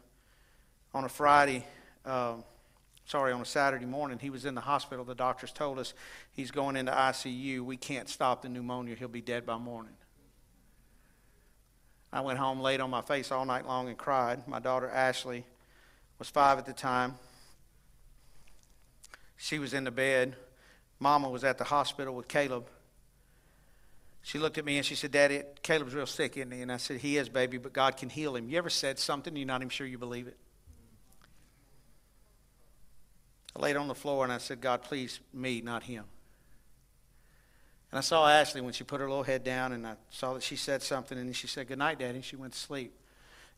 On 0.95 1.05
a 1.05 1.09
Friday, 1.09 1.65
um, 2.05 2.45
sorry, 3.07 3.33
on 3.33 3.41
a 3.41 3.45
Saturday 3.45 3.87
morning, 3.87 4.19
he 4.19 4.31
was 4.31 4.45
in 4.45 4.55
the 4.55 4.61
hospital. 4.61 5.05
The 5.05 5.15
doctors 5.15 5.53
told 5.53 5.79
us 5.79 5.95
he's 6.33 6.51
going 6.51 6.77
into 6.77 6.93
ICU. 6.93 7.63
We 7.63 7.77
can't 7.77 8.09
stop 8.09 8.43
the 8.43 8.49
pneumonia. 8.49 8.97
He'll 8.97 9.09
be 9.09 9.23
dead 9.23 9.47
by 9.47 9.57
morning. 9.57 9.95
I 12.13 12.21
went 12.21 12.39
home, 12.39 12.61
laid 12.61 12.81
on 12.81 12.91
my 12.91 13.03
face 13.03 13.31
all 13.31 13.45
night 13.45 13.67
long, 13.67 13.89
and 13.89 13.97
cried. 13.97 14.47
My 14.47 14.59
daughter 14.59 14.89
Ashley 14.89 15.45
was 16.19 16.29
five 16.29 16.59
at 16.59 16.67
the 16.67 16.73
time. 16.73 17.15
She 19.37 19.59
was 19.59 19.75
in 19.75 19.85
the 19.85 19.91
bed. 19.91 20.37
Mama 20.99 21.29
was 21.29 21.45
at 21.45 21.59
the 21.59 21.65
hospital 21.65 22.15
with 22.15 22.27
Caleb. 22.27 22.69
She 24.23 24.39
looked 24.39 24.59
at 24.59 24.65
me 24.65 24.79
and 24.79 24.85
she 24.85 24.95
said, 24.95 25.13
Daddy, 25.13 25.43
Caleb's 25.63 25.95
real 25.95 26.07
sick, 26.07 26.37
isn't 26.37 26.51
he? 26.51 26.63
And 26.63 26.73
I 26.73 26.79
said, 26.79 26.99
He 26.99 27.17
is, 27.17 27.29
baby, 27.29 27.59
but 27.59 27.73
God 27.73 27.97
can 27.97 28.09
heal 28.09 28.35
him. 28.35 28.49
You 28.49 28.59
ever 28.59 28.71
said 28.71 28.99
something 28.99 29.37
you're 29.37 29.47
not 29.47 29.61
even 29.61 29.69
sure 29.69 29.87
you 29.87 29.99
believe 29.99 30.27
it? 30.27 30.37
I 33.57 33.63
laid 33.63 33.77
on 33.77 33.89
the 33.89 33.95
floor 33.95 34.25
and 34.25 34.33
I 34.33 34.39
said, 34.39 34.61
God, 34.61 34.83
please, 34.83 35.21
me, 35.33 35.63
not 35.63 35.83
him. 35.83 36.05
And 37.91 37.99
I 37.99 38.03
saw 38.03 38.29
Ashley 38.29 38.61
when 38.61 38.73
she 38.73 38.85
put 38.85 39.01
her 39.01 39.09
little 39.09 39.23
head 39.23 39.45
down 39.45 39.73
and 39.73 39.87
I 39.87 39.95
saw 40.11 40.35
that 40.35 40.43
she 40.43 40.57
said 40.57 40.83
something 40.83 41.17
and 41.17 41.35
she 41.35 41.47
said, 41.47 41.69
Good 41.69 41.79
night, 41.79 41.99
Daddy. 41.99 42.17
And 42.17 42.25
she 42.25 42.37
went 42.37 42.53
to 42.53 42.59
sleep. 42.59 42.93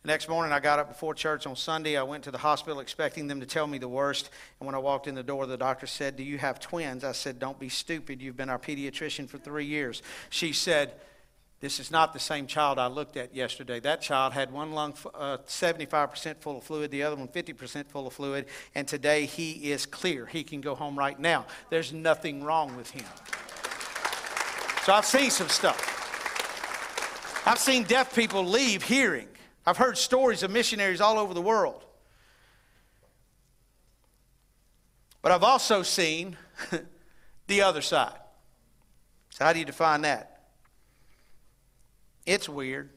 The 0.02 0.08
next 0.08 0.28
morning, 0.28 0.52
I 0.52 0.60
got 0.60 0.78
up 0.78 0.88
before 0.88 1.14
church 1.14 1.44
on 1.46 1.56
Sunday. 1.56 1.96
I 1.96 2.04
went 2.04 2.22
to 2.24 2.30
the 2.30 2.38
hospital 2.38 2.78
expecting 2.78 3.26
them 3.26 3.40
to 3.40 3.46
tell 3.46 3.66
me 3.66 3.78
the 3.78 3.88
worst. 3.88 4.30
And 4.60 4.66
when 4.66 4.76
I 4.76 4.78
walked 4.78 5.08
in 5.08 5.16
the 5.16 5.24
door, 5.24 5.46
the 5.46 5.56
doctor 5.56 5.88
said, 5.88 6.14
Do 6.14 6.22
you 6.22 6.38
have 6.38 6.60
twins? 6.60 7.02
I 7.02 7.12
said, 7.12 7.40
Don't 7.40 7.58
be 7.58 7.68
stupid. 7.68 8.22
You've 8.22 8.36
been 8.36 8.50
our 8.50 8.60
pediatrician 8.60 9.28
for 9.28 9.38
three 9.38 9.64
years. 9.64 10.02
She 10.30 10.52
said, 10.52 10.92
This 11.60 11.80
is 11.80 11.90
not 11.90 12.12
the 12.12 12.20
same 12.20 12.46
child 12.46 12.78
I 12.78 12.86
looked 12.86 13.16
at 13.16 13.34
yesterday. 13.34 13.80
That 13.80 14.00
child 14.00 14.32
had 14.32 14.52
one 14.52 14.72
lung 14.72 14.94
uh, 15.12 15.38
75% 15.38 16.36
full 16.36 16.58
of 16.58 16.64
fluid, 16.64 16.92
the 16.92 17.02
other 17.02 17.16
one 17.16 17.26
50% 17.26 17.88
full 17.88 18.06
of 18.06 18.12
fluid. 18.12 18.46
And 18.76 18.86
today, 18.86 19.26
he 19.26 19.72
is 19.72 19.84
clear. 19.84 20.24
He 20.26 20.44
can 20.44 20.60
go 20.60 20.76
home 20.76 20.96
right 20.96 21.18
now. 21.18 21.46
There's 21.68 21.92
nothing 21.92 22.44
wrong 22.44 22.76
with 22.76 22.90
him. 22.90 23.04
So 24.84 24.92
I've 24.92 25.04
seen 25.04 25.30
some 25.30 25.48
stuff. 25.48 25.96
I've 27.44 27.58
seen 27.58 27.82
deaf 27.84 28.14
people 28.14 28.44
leave 28.44 28.84
hearing. 28.84 29.26
I've 29.66 29.76
heard 29.76 29.98
stories 29.98 30.44
of 30.44 30.50
missionaries 30.52 31.00
all 31.00 31.18
over 31.18 31.34
the 31.34 31.42
world. 31.42 31.84
But 35.22 35.32
I've 35.32 35.42
also 35.42 35.82
seen 35.82 36.36
the 37.48 37.62
other 37.62 37.82
side. 37.82 38.18
So, 39.30 39.44
how 39.44 39.52
do 39.52 39.58
you 39.58 39.64
define 39.64 40.02
that? 40.02 40.37
It's 42.28 42.46
weird. 42.46 42.90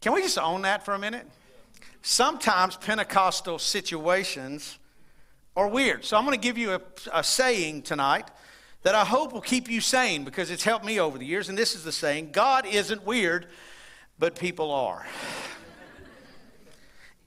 Can 0.00 0.14
we 0.14 0.22
just 0.22 0.38
own 0.38 0.62
that 0.62 0.86
for 0.86 0.94
a 0.94 0.98
minute? 0.98 1.28
Sometimes 2.00 2.76
Pentecostal 2.76 3.58
situations 3.58 4.78
are 5.54 5.68
weird. 5.68 6.02
So, 6.06 6.16
I'm 6.16 6.24
going 6.24 6.34
to 6.34 6.42
give 6.42 6.56
you 6.56 6.72
a, 6.72 6.80
a 7.12 7.22
saying 7.22 7.82
tonight 7.82 8.30
that 8.84 8.94
I 8.94 9.04
hope 9.04 9.34
will 9.34 9.42
keep 9.42 9.70
you 9.70 9.82
sane 9.82 10.24
because 10.24 10.50
it's 10.50 10.64
helped 10.64 10.86
me 10.86 10.98
over 10.98 11.18
the 11.18 11.26
years. 11.26 11.50
And 11.50 11.58
this 11.58 11.74
is 11.74 11.84
the 11.84 11.92
saying 11.92 12.30
God 12.32 12.64
isn't 12.64 13.04
weird, 13.04 13.48
but 14.18 14.34
people 14.34 14.70
are. 14.70 15.06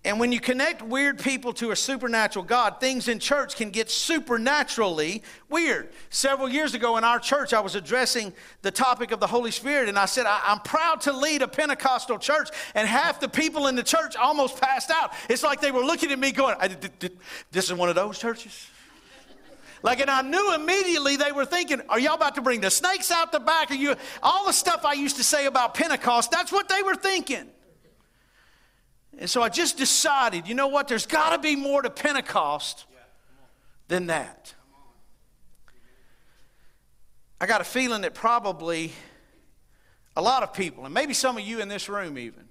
And 0.06 0.20
when 0.20 0.32
you 0.32 0.40
connect 0.40 0.84
weird 0.84 1.18
people 1.18 1.52
to 1.54 1.72
a 1.72 1.76
supernatural 1.76 2.46
God, 2.46 2.80
things 2.80 3.08
in 3.08 3.18
church 3.18 3.56
can 3.56 3.72
get 3.72 3.90
supernaturally 3.90 5.24
weird. 5.50 5.90
Several 6.12 6.48
years 6.48 6.76
ago 6.76 6.98
in 6.98 7.04
our 7.04 7.18
church, 7.18 7.54
I 7.54 7.60
was 7.60 7.74
addressing 7.74 8.32
the 8.62 8.70
topic 8.70 9.10
of 9.10 9.20
the 9.20 9.26
Holy 9.26 9.50
Spirit, 9.50 9.90
and 9.90 9.98
I 9.98 10.06
said, 10.06 10.28
I'm 10.28 10.60
proud 10.60 11.02
to 11.02 11.12
lead 11.12 11.42
a 11.42 11.48
Pentecostal 11.48 12.20
church, 12.20 12.50
and 12.76 12.88
half 12.88 13.20
the 13.20 13.28
people 13.28 13.66
in 13.66 13.76
the 13.76 13.82
church 13.82 14.16
almost 14.16 14.62
passed 14.62 14.92
out. 14.92 15.12
It's 15.28 15.42
like 15.42 15.60
they 15.60 15.72
were 15.72 15.84
looking 15.84 16.12
at 16.12 16.20
me 16.20 16.32
going, 16.32 16.56
This 17.52 17.66
is 17.66 17.74
one 17.74 17.90
of 17.90 17.96
those 17.96 18.20
churches? 18.20 18.68
Like, 19.82 20.02
and 20.02 20.10
I 20.10 20.22
knew 20.22 20.54
immediately 20.54 21.16
they 21.16 21.32
were 21.32 21.46
thinking, 21.46 21.82
Are 21.90 22.00
y'all 22.00 22.14
about 22.14 22.36
to 22.36 22.44
bring 22.44 22.62
the 22.62 22.70
snakes 22.70 23.10
out 23.10 23.32
the 23.32 23.40
back? 23.40 23.72
Are 23.72 23.76
you 23.76 23.96
all 24.22 24.46
the 24.46 24.54
stuff 24.54 24.86
I 24.86 24.94
used 24.94 25.18
to 25.18 25.24
say 25.24 25.48
about 25.48 25.74
Pentecost? 25.74 26.30
That's 26.30 26.52
what 26.52 26.70
they 26.70 26.84
were 26.84 26.96
thinking. 26.96 27.50
And 29.18 29.30
so 29.30 29.42
I 29.42 29.50
just 29.50 29.78
decided, 29.78 30.48
you 30.48 30.56
know 30.56 30.68
what? 30.68 30.88
There's 30.88 31.06
got 31.06 31.30
to 31.32 31.38
be 31.38 31.56
more 31.56 31.82
to 31.82 31.90
Pentecost 31.90 32.86
than 33.88 34.08
that. 34.08 34.54
I 37.40 37.46
got 37.46 37.62
a 37.62 37.66
feeling 37.66 38.02
that 38.02 38.14
probably 38.14 38.92
a 40.16 40.22
lot 40.22 40.44
of 40.44 40.54
people, 40.54 40.86
and 40.86 40.94
maybe 40.94 41.14
some 41.14 41.38
of 41.38 41.44
you 41.44 41.60
in 41.60 41.68
this 41.68 41.90
room 41.90 42.18
even, 42.18 42.45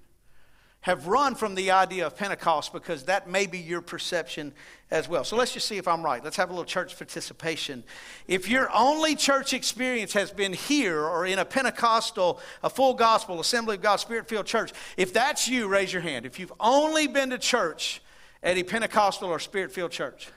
have 0.85 1.07
run 1.07 1.33
from 1.33 1.55
the 1.55 1.71
idea 1.71 2.05
of 2.05 2.15
Pentecost 2.15 2.71
because 2.71 3.05
that 3.05 3.27
may 3.27 3.47
be 3.47 3.57
your 3.57 3.81
perception 3.81 4.53
as 4.91 5.09
well. 5.09 5.23
So 5.23 5.35
let's 5.35 5.51
just 5.51 5.67
see 5.67 5.77
if 5.77 5.87
I'm 5.87 6.03
right. 6.03 6.23
Let's 6.23 6.37
have 6.37 6.49
a 6.49 6.53
little 6.53 6.63
church 6.63 6.95
participation. 6.95 7.83
If 8.27 8.47
your 8.47 8.69
only 8.71 9.15
church 9.15 9.51
experience 9.53 10.13
has 10.13 10.29
been 10.29 10.53
here 10.53 11.03
or 11.03 11.25
in 11.25 11.39
a 11.39 11.45
Pentecostal, 11.45 12.39
a 12.61 12.69
full 12.69 12.93
gospel, 12.93 13.39
assembly 13.39 13.77
of 13.77 13.81
God, 13.81 13.95
spirit 13.95 14.29
filled 14.29 14.45
church, 14.45 14.73
if 14.95 15.11
that's 15.11 15.47
you, 15.47 15.67
raise 15.67 15.91
your 15.91 16.03
hand. 16.03 16.23
If 16.23 16.37
you've 16.37 16.53
only 16.59 17.07
been 17.07 17.31
to 17.31 17.39
church 17.39 17.99
at 18.43 18.55
a 18.55 18.61
Pentecostal 18.61 19.27
or 19.27 19.39
spirit 19.39 19.71
filled 19.71 19.89
church, 19.89 20.29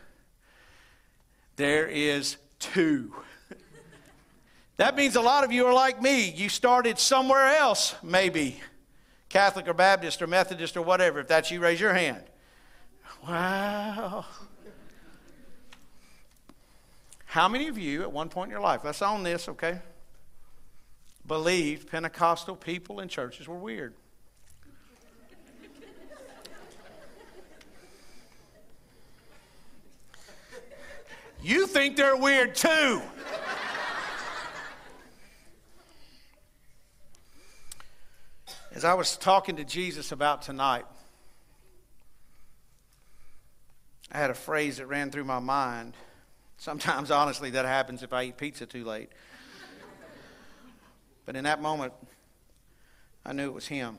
there 1.57 1.87
is 1.87 2.39
two. 2.59 3.15
that 4.79 4.97
means 4.97 5.15
a 5.15 5.21
lot 5.21 5.45
of 5.45 5.53
you 5.53 5.67
are 5.67 5.75
like 5.75 6.01
me. 6.01 6.31
You 6.31 6.49
started 6.49 6.99
somewhere 6.99 7.55
else, 7.55 7.95
maybe. 8.03 8.63
Catholic 9.29 9.69
or 9.69 9.75
Baptist 9.75 10.23
or 10.23 10.27
Methodist 10.27 10.77
or 10.77 10.83
whatever. 10.83 11.21
If 11.21 11.29
that's 11.29 11.51
you, 11.51 11.61
raise 11.61 11.81
your 11.81 11.93
hand. 11.95 12.23
Wow. 13.27 14.25
How 17.27 17.49
many 17.49 17.69
of 17.69 17.77
you 17.77 18.03
at 18.03 18.11
one 18.11 18.31
point 18.31 18.49
in 18.49 18.53
your 18.53 18.63
life, 18.63 18.81
let's 18.85 19.03
own 19.03 19.23
this, 19.23 19.49
okay, 19.51 19.81
believed 21.27 21.91
Pentecostal 21.91 22.57
people 22.57 23.01
and 23.01 23.11
churches 23.11 23.47
were 23.47 23.59
weird? 23.59 23.93
You 31.43 31.67
think 31.67 31.97
they're 31.97 32.17
weird 32.17 32.55
too. 32.55 33.03
As 38.73 38.85
I 38.85 38.95
was 38.95 39.17
talking 39.17 39.57
to 39.57 39.65
Jesus 39.65 40.13
about 40.13 40.43
tonight, 40.43 40.85
I 44.13 44.19
had 44.19 44.31
a 44.31 44.35
phrase 44.35 44.77
that 44.77 44.87
ran 44.87 45.11
through 45.11 45.25
my 45.25 45.39
mind. 45.39 45.95
Sometimes, 46.59 47.11
honestly, 47.11 47.51
that 47.51 47.65
happens 47.65 48.03
if 48.03 48.13
I 48.13 48.25
eat 48.25 48.37
pizza 48.37 48.67
too 48.67 48.85
late. 48.85 49.11
But 51.25 51.37
in 51.37 51.45
that 51.45 51.63
moment, 51.63 51.93
I 53.25 53.33
knew 53.33 53.47
it 53.47 53.55
was 53.55 53.67
Him. 53.67 53.99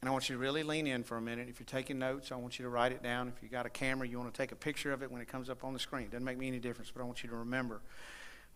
And 0.00 0.08
I 0.08 0.12
want 0.12 0.28
you 0.28 0.36
to 0.36 0.40
really 0.40 0.62
lean 0.62 0.86
in 0.86 1.02
for 1.02 1.16
a 1.16 1.20
minute. 1.20 1.48
If 1.48 1.58
you're 1.58 1.66
taking 1.66 1.98
notes, 1.98 2.30
I 2.32 2.36
want 2.36 2.58
you 2.58 2.62
to 2.62 2.68
write 2.68 2.92
it 2.92 3.02
down. 3.02 3.28
If 3.28 3.42
you 3.42 3.48
got 3.48 3.66
a 3.66 3.70
camera, 3.70 4.06
you 4.06 4.18
want 4.18 4.32
to 4.32 4.38
take 4.38 4.52
a 4.52 4.56
picture 4.56 4.92
of 4.92 5.02
it 5.02 5.10
when 5.10 5.20
it 5.20 5.28
comes 5.28 5.50
up 5.50 5.64
on 5.64 5.72
the 5.72 5.78
screen. 5.78 6.04
It 6.04 6.12
doesn't 6.12 6.24
make 6.24 6.38
me 6.38 6.48
any 6.48 6.60
difference, 6.60 6.90
but 6.94 7.02
I 7.02 7.04
want 7.04 7.22
you 7.22 7.28
to 7.30 7.36
remember 7.36 7.80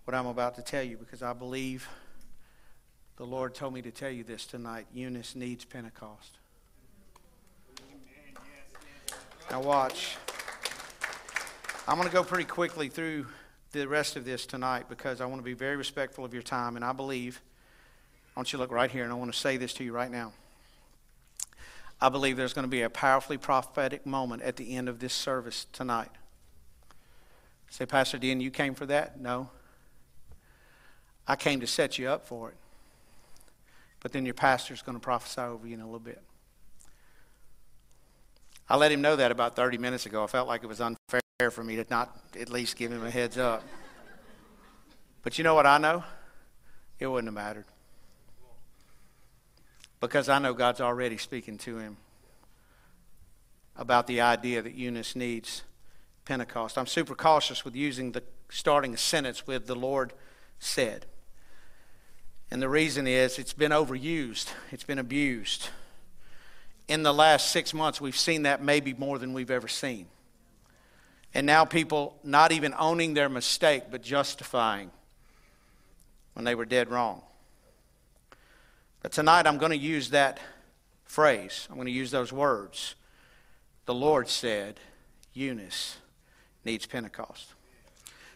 what 0.04 0.14
I'm 0.14 0.26
about 0.26 0.54
to 0.54 0.62
tell 0.62 0.82
you 0.82 0.96
because 0.96 1.22
I 1.22 1.32
believe 1.32 1.88
the 3.16 3.24
Lord 3.24 3.54
told 3.54 3.74
me 3.74 3.82
to 3.82 3.90
tell 3.90 4.10
you 4.10 4.24
this 4.24 4.46
tonight. 4.46 4.86
Eunice 4.92 5.36
needs 5.36 5.64
Pentecost. 5.64 6.38
Now, 9.50 9.60
watch. 9.60 10.16
I'm 11.86 11.96
going 11.96 12.08
to 12.08 12.14
go 12.14 12.24
pretty 12.24 12.44
quickly 12.44 12.88
through 12.88 13.26
the 13.72 13.86
rest 13.86 14.16
of 14.16 14.24
this 14.24 14.46
tonight 14.46 14.88
because 14.88 15.20
I 15.20 15.26
want 15.26 15.40
to 15.40 15.44
be 15.44 15.52
very 15.52 15.76
respectful 15.76 16.24
of 16.24 16.32
your 16.32 16.42
time. 16.42 16.76
And 16.76 16.84
I 16.84 16.92
believe, 16.92 17.40
I 18.34 18.40
want 18.40 18.52
you 18.52 18.56
to 18.56 18.62
look 18.62 18.72
right 18.72 18.90
here, 18.90 19.04
and 19.04 19.12
I 19.12 19.16
want 19.16 19.32
to 19.32 19.38
say 19.38 19.56
this 19.56 19.74
to 19.74 19.84
you 19.84 19.92
right 19.92 20.10
now. 20.10 20.32
I 22.00 22.08
believe 22.08 22.36
there's 22.36 22.52
going 22.52 22.64
to 22.64 22.70
be 22.70 22.82
a 22.82 22.90
powerfully 22.90 23.36
prophetic 23.36 24.06
moment 24.06 24.42
at 24.42 24.56
the 24.56 24.74
end 24.74 24.88
of 24.88 25.00
this 25.00 25.12
service 25.12 25.66
tonight. 25.72 26.10
Say, 27.68 27.86
Pastor 27.86 28.18
Dean, 28.18 28.40
you 28.40 28.50
came 28.50 28.74
for 28.74 28.86
that? 28.86 29.20
No. 29.20 29.50
I 31.26 31.36
came 31.36 31.60
to 31.60 31.66
set 31.66 31.98
you 31.98 32.08
up 32.08 32.26
for 32.26 32.50
it. 32.50 32.56
But 34.02 34.12
then 34.12 34.24
your 34.24 34.34
pastor's 34.34 34.82
going 34.82 34.96
to 34.96 35.00
prophesy 35.00 35.40
over 35.40 35.66
you 35.66 35.74
in 35.74 35.80
a 35.80 35.84
little 35.84 36.00
bit. 36.00 36.22
I 38.68 38.76
let 38.76 38.90
him 38.90 39.00
know 39.00 39.16
that 39.16 39.30
about 39.30 39.54
30 39.54 39.78
minutes 39.78 40.06
ago. 40.06 40.24
I 40.24 40.26
felt 40.26 40.48
like 40.48 40.62
it 40.62 40.66
was 40.66 40.80
unfair 40.80 41.50
for 41.50 41.62
me 41.62 41.76
to 41.76 41.86
not 41.88 42.16
at 42.38 42.48
least 42.48 42.76
give 42.76 42.90
him 42.90 43.04
a 43.04 43.10
heads 43.10 43.38
up. 43.38 43.62
But 45.22 45.38
you 45.38 45.44
know 45.44 45.54
what 45.54 45.66
I 45.66 45.78
know? 45.78 46.02
It 46.98 47.06
wouldn't 47.06 47.28
have 47.28 47.34
mattered. 47.34 47.66
Because 50.00 50.28
I 50.28 50.38
know 50.38 50.52
God's 50.52 50.80
already 50.80 51.16
speaking 51.16 51.58
to 51.58 51.78
him 51.78 51.96
about 53.76 54.06
the 54.06 54.20
idea 54.20 54.62
that 54.62 54.74
Eunice 54.74 55.14
needs 55.14 55.62
Pentecost. 56.24 56.76
I'm 56.76 56.86
super 56.86 57.14
cautious 57.14 57.64
with 57.64 57.76
using 57.76 58.12
the 58.12 58.22
starting 58.48 58.94
a 58.94 58.98
sentence 58.98 59.46
with 59.46 59.66
the 59.66 59.74
Lord 59.74 60.12
said. 60.58 61.06
And 62.52 62.60
the 62.60 62.68
reason 62.68 63.06
is 63.06 63.38
it's 63.38 63.54
been 63.54 63.72
overused, 63.72 64.52
it's 64.72 64.84
been 64.84 64.98
abused. 64.98 65.70
In 66.86 67.02
the 67.02 67.14
last 67.14 67.50
six 67.50 67.72
months, 67.72 67.98
we've 67.98 68.14
seen 68.14 68.42
that 68.42 68.62
maybe 68.62 68.92
more 68.92 69.18
than 69.18 69.32
we've 69.32 69.50
ever 69.50 69.68
seen. 69.68 70.04
And 71.32 71.46
now 71.46 71.64
people 71.64 72.18
not 72.22 72.52
even 72.52 72.74
owning 72.78 73.14
their 73.14 73.30
mistake, 73.30 73.84
but 73.90 74.02
justifying 74.02 74.90
when 76.34 76.44
they 76.44 76.54
were 76.54 76.66
dead 76.66 76.90
wrong. 76.90 77.22
But 79.00 79.12
tonight 79.12 79.46
I'm 79.46 79.56
going 79.56 79.72
to 79.72 79.78
use 79.78 80.10
that 80.10 80.38
phrase, 81.06 81.66
I'm 81.70 81.76
going 81.76 81.86
to 81.86 81.90
use 81.90 82.10
those 82.10 82.34
words. 82.34 82.96
The 83.86 83.94
Lord 83.94 84.28
said, 84.28 84.78
Eunice 85.32 85.96
needs 86.66 86.84
Pentecost. 86.84 87.54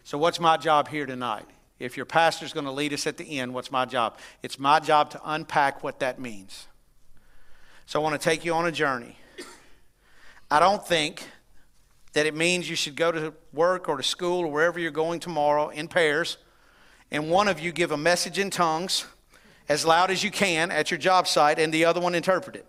So, 0.03 0.17
what's 0.17 0.39
my 0.39 0.57
job 0.57 0.87
here 0.87 1.05
tonight? 1.05 1.45
If 1.79 1.95
your 1.95 2.05
pastor's 2.05 2.53
going 2.53 2.65
to 2.65 2.71
lead 2.71 2.93
us 2.93 3.05
at 3.05 3.17
the 3.17 3.39
end, 3.39 3.53
what's 3.53 3.71
my 3.71 3.85
job? 3.85 4.17
It's 4.41 4.57
my 4.57 4.79
job 4.79 5.11
to 5.11 5.21
unpack 5.23 5.83
what 5.83 5.99
that 5.99 6.19
means. 6.19 6.67
So, 7.85 7.99
I 7.99 8.03
want 8.03 8.19
to 8.19 8.23
take 8.23 8.43
you 8.43 8.53
on 8.53 8.65
a 8.65 8.71
journey. 8.71 9.17
I 10.49 10.59
don't 10.59 10.85
think 10.85 11.23
that 12.13 12.25
it 12.25 12.35
means 12.35 12.69
you 12.69 12.75
should 12.75 12.95
go 12.95 13.11
to 13.11 13.33
work 13.53 13.87
or 13.87 13.97
to 13.97 14.03
school 14.03 14.41
or 14.41 14.47
wherever 14.47 14.79
you're 14.79 14.91
going 14.91 15.19
tomorrow 15.19 15.69
in 15.69 15.87
pairs, 15.87 16.37
and 17.11 17.29
one 17.29 17.47
of 17.47 17.59
you 17.59 17.71
give 17.71 17.91
a 17.91 17.97
message 17.97 18.39
in 18.39 18.49
tongues 18.49 19.05
as 19.69 19.85
loud 19.85 20.09
as 20.09 20.23
you 20.23 20.31
can 20.31 20.71
at 20.71 20.89
your 20.89 20.97
job 20.97 21.27
site, 21.27 21.59
and 21.59 21.73
the 21.73 21.85
other 21.85 22.01
one 22.01 22.15
interpret 22.15 22.55
it. 22.55 22.65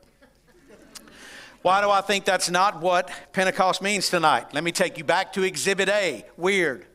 Why 1.62 1.80
do 1.80 1.90
I 1.90 2.00
think 2.00 2.24
that's 2.24 2.50
not 2.50 2.80
what 2.80 3.10
Pentecost 3.32 3.82
means 3.82 4.08
tonight? 4.08 4.54
Let 4.54 4.62
me 4.62 4.72
take 4.72 4.98
you 4.98 5.04
back 5.04 5.32
to 5.32 5.42
Exhibit 5.42 5.88
A. 5.88 6.24
Weird. 6.36 6.86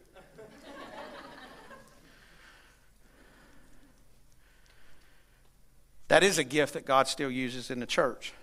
That 6.13 6.21
is 6.21 6.37
a 6.37 6.43
gift 6.43 6.75
that 6.75 6.85
God 6.85 7.07
still 7.07 7.31
uses 7.31 7.71
in 7.71 7.79
the 7.79 7.87
church. 7.87 8.33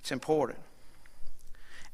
It's 0.00 0.12
important. 0.12 0.58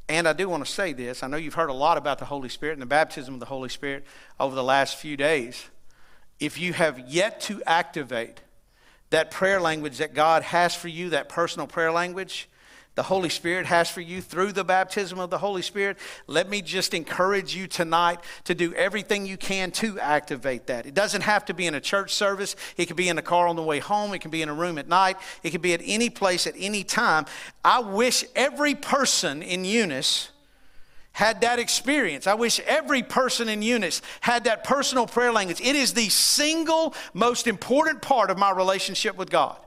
And 0.08 0.26
I 0.26 0.32
do 0.32 0.48
want 0.48 0.66
to 0.66 0.72
say 0.72 0.92
this. 0.92 1.22
I 1.22 1.28
know 1.28 1.36
you've 1.36 1.54
heard 1.54 1.70
a 1.70 1.72
lot 1.72 1.96
about 1.96 2.18
the 2.18 2.24
Holy 2.24 2.48
Spirit 2.48 2.72
and 2.72 2.82
the 2.82 2.86
baptism 2.86 3.34
of 3.34 3.38
the 3.38 3.46
Holy 3.46 3.68
Spirit 3.68 4.04
over 4.40 4.56
the 4.56 4.64
last 4.64 4.96
few 4.96 5.16
days. 5.16 5.68
If 6.40 6.58
you 6.58 6.72
have 6.72 6.98
yet 6.98 7.40
to 7.42 7.62
activate 7.64 8.40
that 9.10 9.30
prayer 9.30 9.60
language 9.60 9.98
that 9.98 10.14
God 10.14 10.42
has 10.42 10.74
for 10.74 10.88
you, 10.88 11.10
that 11.10 11.28
personal 11.28 11.68
prayer 11.68 11.92
language, 11.92 12.48
the 12.96 13.04
Holy 13.04 13.28
Spirit 13.28 13.66
has 13.66 13.88
for 13.88 14.00
you 14.00 14.20
through 14.20 14.52
the 14.52 14.64
baptism 14.64 15.18
of 15.18 15.30
the 15.30 15.38
Holy 15.38 15.62
Spirit, 15.62 15.96
let 16.26 16.48
me 16.48 16.60
just 16.60 16.92
encourage 16.92 17.54
you 17.54 17.66
tonight 17.66 18.20
to 18.44 18.54
do 18.54 18.74
everything 18.74 19.26
you 19.26 19.36
can 19.36 19.70
to 19.72 19.98
activate 20.00 20.66
that. 20.66 20.86
It 20.86 20.94
doesn't 20.94 21.22
have 21.22 21.44
to 21.46 21.54
be 21.54 21.66
in 21.66 21.74
a 21.74 21.80
church 21.80 22.12
service, 22.12 22.56
it 22.76 22.86
can 22.86 22.96
be 22.96 23.08
in 23.08 23.16
a 23.16 23.22
car 23.22 23.46
on 23.46 23.56
the 23.56 23.62
way 23.62 23.78
home, 23.78 24.12
it 24.12 24.20
can 24.20 24.30
be 24.30 24.42
in 24.42 24.48
a 24.48 24.54
room 24.54 24.76
at 24.76 24.88
night, 24.88 25.16
it 25.42 25.50
can 25.50 25.60
be 25.60 25.72
at 25.72 25.80
any 25.84 26.10
place 26.10 26.46
at 26.46 26.54
any 26.58 26.82
time. 26.82 27.26
I 27.64 27.80
wish 27.80 28.24
every 28.34 28.74
person 28.74 29.42
in 29.42 29.64
Eunice 29.64 30.30
had 31.12 31.40
that 31.42 31.58
experience. 31.58 32.26
I 32.26 32.34
wish 32.34 32.60
every 32.60 33.02
person 33.02 33.48
in 33.48 33.62
Eunice 33.62 34.02
had 34.20 34.44
that 34.44 34.64
personal 34.64 35.06
prayer 35.06 35.32
language. 35.32 35.60
It 35.60 35.76
is 35.76 35.92
the 35.92 36.08
single 36.08 36.94
most 37.14 37.46
important 37.46 38.02
part 38.02 38.30
of 38.30 38.38
my 38.38 38.50
relationship 38.50 39.16
with 39.16 39.30
God. 39.30 39.58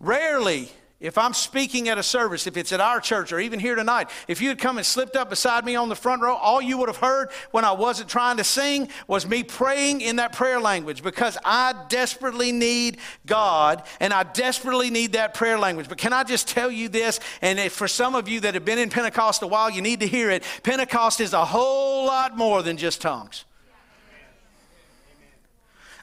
Rarely, 0.00 0.70
if 1.00 1.16
I'm 1.16 1.32
speaking 1.32 1.88
at 1.88 1.96
a 1.96 2.02
service, 2.02 2.46
if 2.46 2.58
it's 2.58 2.72
at 2.72 2.80
our 2.80 3.00
church 3.00 3.32
or 3.32 3.40
even 3.40 3.58
here 3.58 3.74
tonight, 3.74 4.10
if 4.28 4.42
you 4.42 4.48
had 4.48 4.58
come 4.58 4.76
and 4.76 4.84
slipped 4.84 5.16
up 5.16 5.30
beside 5.30 5.64
me 5.64 5.74
on 5.74 5.88
the 5.88 5.94
front 5.94 6.20
row, 6.20 6.34
all 6.34 6.60
you 6.60 6.76
would 6.76 6.90
have 6.90 6.98
heard 6.98 7.30
when 7.52 7.64
I 7.64 7.72
wasn't 7.72 8.10
trying 8.10 8.36
to 8.36 8.44
sing 8.44 8.88
was 9.06 9.26
me 9.26 9.42
praying 9.42 10.02
in 10.02 10.16
that 10.16 10.32
prayer 10.32 10.60
language 10.60 11.02
because 11.02 11.38
I 11.42 11.74
desperately 11.88 12.52
need 12.52 12.98
God 13.24 13.82
and 13.98 14.12
I 14.12 14.24
desperately 14.24 14.90
need 14.90 15.12
that 15.12 15.32
prayer 15.32 15.58
language. 15.58 15.88
But 15.88 15.96
can 15.96 16.12
I 16.12 16.22
just 16.22 16.48
tell 16.48 16.70
you 16.70 16.90
this? 16.90 17.18
And 17.40 17.72
for 17.72 17.88
some 17.88 18.14
of 18.14 18.28
you 18.28 18.40
that 18.40 18.52
have 18.52 18.66
been 18.66 18.78
in 18.78 18.90
Pentecost 18.90 19.42
a 19.42 19.46
while, 19.46 19.70
you 19.70 19.80
need 19.80 20.00
to 20.00 20.06
hear 20.06 20.30
it. 20.30 20.44
Pentecost 20.62 21.20
is 21.20 21.32
a 21.32 21.46
whole 21.46 22.06
lot 22.06 22.36
more 22.36 22.62
than 22.62 22.76
just 22.76 23.00
tongues. 23.00 23.46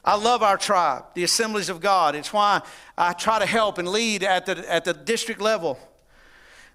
I 0.04 0.16
love 0.16 0.42
our 0.42 0.56
tribe, 0.56 1.04
the 1.14 1.24
assemblies 1.24 1.68
of 1.68 1.80
God. 1.80 2.14
It's 2.14 2.32
why 2.32 2.62
I 2.96 3.12
try 3.12 3.38
to 3.38 3.46
help 3.46 3.78
and 3.78 3.88
lead 3.88 4.22
at 4.22 4.46
the, 4.46 4.72
at 4.72 4.84
the 4.84 4.94
district 4.94 5.40
level. 5.40 5.78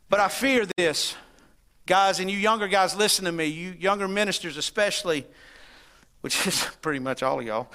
But 0.09 0.19
I 0.19 0.27
fear 0.27 0.65
this, 0.77 1.15
guys, 1.85 2.19
and 2.19 2.29
you 2.29 2.37
younger 2.37 2.67
guys, 2.67 2.95
listen 2.95 3.25
to 3.25 3.31
me, 3.31 3.45
you 3.45 3.75
younger 3.79 4.07
ministers 4.07 4.57
especially, 4.57 5.25
which 6.21 6.45
is 6.45 6.67
pretty 6.81 6.99
much 6.99 7.23
all 7.23 7.39
of 7.39 7.45
y'all. 7.45 7.69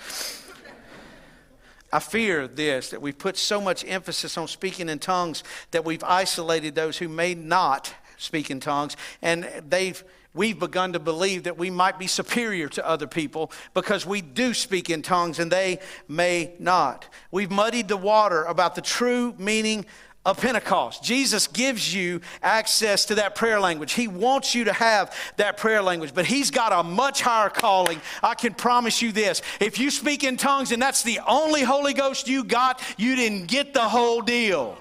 I 1.90 2.00
fear 2.00 2.46
this 2.46 2.90
that 2.90 3.00
we've 3.00 3.16
put 3.16 3.36
so 3.38 3.60
much 3.60 3.84
emphasis 3.86 4.36
on 4.36 4.46
speaking 4.46 4.90
in 4.90 4.98
tongues 4.98 5.42
that 5.70 5.84
we've 5.84 6.04
isolated 6.04 6.74
those 6.74 6.98
who 6.98 7.08
may 7.08 7.34
not 7.34 7.94
speak 8.18 8.50
in 8.50 8.60
tongues, 8.60 8.96
and 9.22 9.48
they've 9.68 10.04
we've 10.34 10.58
begun 10.58 10.92
to 10.92 10.98
believe 10.98 11.44
that 11.44 11.58
we 11.58 11.70
might 11.70 11.98
be 11.98 12.06
superior 12.06 12.68
to 12.68 12.86
other 12.86 13.06
people 13.06 13.50
because 13.74 14.06
we 14.06 14.20
do 14.20 14.54
speak 14.54 14.90
in 14.90 15.02
tongues 15.02 15.38
and 15.38 15.50
they 15.50 15.78
may 16.06 16.52
not. 16.58 17.08
We've 17.30 17.50
muddied 17.50 17.88
the 17.88 17.96
water 17.96 18.44
about 18.44 18.74
the 18.74 18.82
true 18.82 19.34
meaning 19.38 19.84
of 20.28 20.38
Pentecost. 20.40 21.02
Jesus 21.02 21.46
gives 21.46 21.94
you 21.94 22.20
access 22.42 23.06
to 23.06 23.14
that 23.14 23.34
prayer 23.34 23.58
language. 23.58 23.92
He 23.92 24.08
wants 24.08 24.54
you 24.54 24.64
to 24.64 24.72
have 24.74 25.16
that 25.36 25.56
prayer 25.56 25.80
language, 25.80 26.12
but 26.14 26.26
He's 26.26 26.50
got 26.50 26.72
a 26.72 26.82
much 26.82 27.22
higher 27.22 27.48
calling. 27.48 28.00
I 28.22 28.34
can 28.34 28.52
promise 28.52 29.00
you 29.00 29.10
this. 29.10 29.40
If 29.58 29.78
you 29.78 29.90
speak 29.90 30.24
in 30.24 30.36
tongues 30.36 30.70
and 30.70 30.82
that's 30.82 31.02
the 31.02 31.20
only 31.26 31.62
Holy 31.62 31.94
Ghost 31.94 32.28
you 32.28 32.44
got, 32.44 32.82
you 32.98 33.16
didn't 33.16 33.46
get 33.46 33.72
the 33.72 33.88
whole 33.88 34.20
deal. 34.20 34.76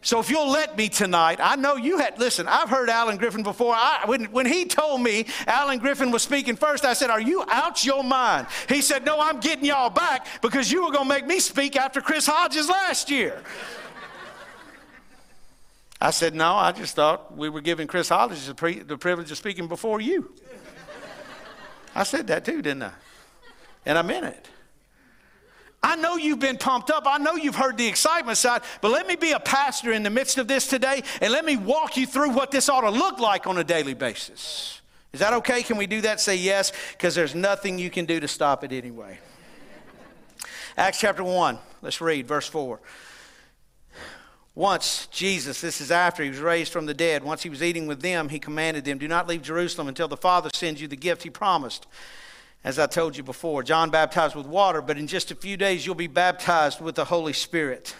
So 0.00 0.20
if 0.20 0.30
you'll 0.30 0.50
let 0.50 0.76
me 0.76 0.88
tonight, 0.88 1.40
I 1.42 1.56
know 1.56 1.74
you 1.74 1.98
had, 1.98 2.18
listen, 2.18 2.46
I've 2.46 2.68
heard 2.68 2.88
Alan 2.88 3.16
Griffin 3.16 3.42
before. 3.42 3.74
I, 3.74 4.02
when, 4.06 4.26
when 4.26 4.46
he 4.46 4.64
told 4.64 5.00
me 5.00 5.26
Alan 5.46 5.78
Griffin 5.80 6.12
was 6.12 6.22
speaking 6.22 6.54
first, 6.54 6.84
I 6.84 6.92
said, 6.92 7.10
Are 7.10 7.20
you 7.20 7.44
out 7.48 7.84
your 7.84 8.04
mind? 8.04 8.46
He 8.68 8.80
said, 8.80 9.04
No, 9.04 9.18
I'm 9.20 9.40
getting 9.40 9.64
y'all 9.64 9.90
back 9.90 10.26
because 10.40 10.70
you 10.70 10.84
were 10.84 10.92
going 10.92 11.08
to 11.08 11.14
make 11.14 11.26
me 11.26 11.40
speak 11.40 11.76
after 11.76 12.00
Chris 12.00 12.26
Hodges 12.26 12.68
last 12.68 13.10
year. 13.10 13.42
I 16.00 16.12
said, 16.12 16.32
No, 16.34 16.54
I 16.54 16.70
just 16.70 16.94
thought 16.94 17.36
we 17.36 17.48
were 17.48 17.60
giving 17.60 17.88
Chris 17.88 18.08
Hodges 18.08 18.46
the, 18.46 18.54
pre- 18.54 18.80
the 18.80 18.96
privilege 18.96 19.32
of 19.32 19.36
speaking 19.36 19.66
before 19.66 20.00
you. 20.00 20.32
I 21.94 22.04
said 22.04 22.28
that 22.28 22.44
too, 22.44 22.62
didn't 22.62 22.84
I? 22.84 22.92
And 23.84 23.98
I 23.98 24.02
meant 24.02 24.26
it. 24.26 24.48
I 25.82 25.96
know 25.96 26.16
you've 26.16 26.40
been 26.40 26.58
pumped 26.58 26.90
up. 26.90 27.04
I 27.06 27.18
know 27.18 27.36
you've 27.36 27.54
heard 27.54 27.76
the 27.76 27.86
excitement 27.86 28.36
side, 28.36 28.62
but 28.80 28.90
let 28.90 29.06
me 29.06 29.16
be 29.16 29.32
a 29.32 29.40
pastor 29.40 29.92
in 29.92 30.02
the 30.02 30.10
midst 30.10 30.38
of 30.38 30.48
this 30.48 30.66
today 30.66 31.02
and 31.20 31.32
let 31.32 31.44
me 31.44 31.56
walk 31.56 31.96
you 31.96 32.06
through 32.06 32.30
what 32.30 32.50
this 32.50 32.68
ought 32.68 32.80
to 32.80 32.90
look 32.90 33.20
like 33.20 33.46
on 33.46 33.58
a 33.58 33.64
daily 33.64 33.94
basis. 33.94 34.80
Is 35.12 35.20
that 35.20 35.32
okay? 35.34 35.62
Can 35.62 35.76
we 35.76 35.86
do 35.86 36.00
that? 36.02 36.20
Say 36.20 36.36
yes, 36.36 36.72
because 36.92 37.14
there's 37.14 37.34
nothing 37.34 37.78
you 37.78 37.90
can 37.90 38.04
do 38.04 38.20
to 38.20 38.28
stop 38.28 38.64
it 38.64 38.72
anyway. 38.72 39.18
Acts 40.76 41.00
chapter 41.00 41.24
1, 41.24 41.58
let's 41.80 42.00
read 42.00 42.26
verse 42.26 42.46
4. 42.46 42.80
Once 44.54 45.06
Jesus, 45.12 45.60
this 45.60 45.80
is 45.80 45.92
after 45.92 46.24
he 46.24 46.28
was 46.28 46.40
raised 46.40 46.72
from 46.72 46.86
the 46.86 46.92
dead, 46.92 47.22
once 47.22 47.44
he 47.44 47.48
was 47.48 47.62
eating 47.62 47.86
with 47.86 48.02
them, 48.02 48.28
he 48.28 48.40
commanded 48.40 48.84
them, 48.84 48.98
Do 48.98 49.06
not 49.06 49.28
leave 49.28 49.42
Jerusalem 49.42 49.86
until 49.86 50.08
the 50.08 50.16
Father 50.16 50.50
sends 50.52 50.80
you 50.80 50.88
the 50.88 50.96
gift 50.96 51.22
he 51.22 51.30
promised 51.30 51.86
as 52.64 52.78
I 52.78 52.86
told 52.86 53.16
you 53.16 53.22
before. 53.22 53.62
John 53.62 53.90
baptized 53.90 54.34
with 54.34 54.46
water, 54.46 54.82
but 54.82 54.98
in 54.98 55.06
just 55.06 55.30
a 55.30 55.34
few 55.34 55.56
days 55.56 55.86
you'll 55.86 55.94
be 55.94 56.06
baptized 56.06 56.80
with 56.80 56.94
the 56.94 57.04
Holy 57.04 57.32
Spirit. 57.32 57.94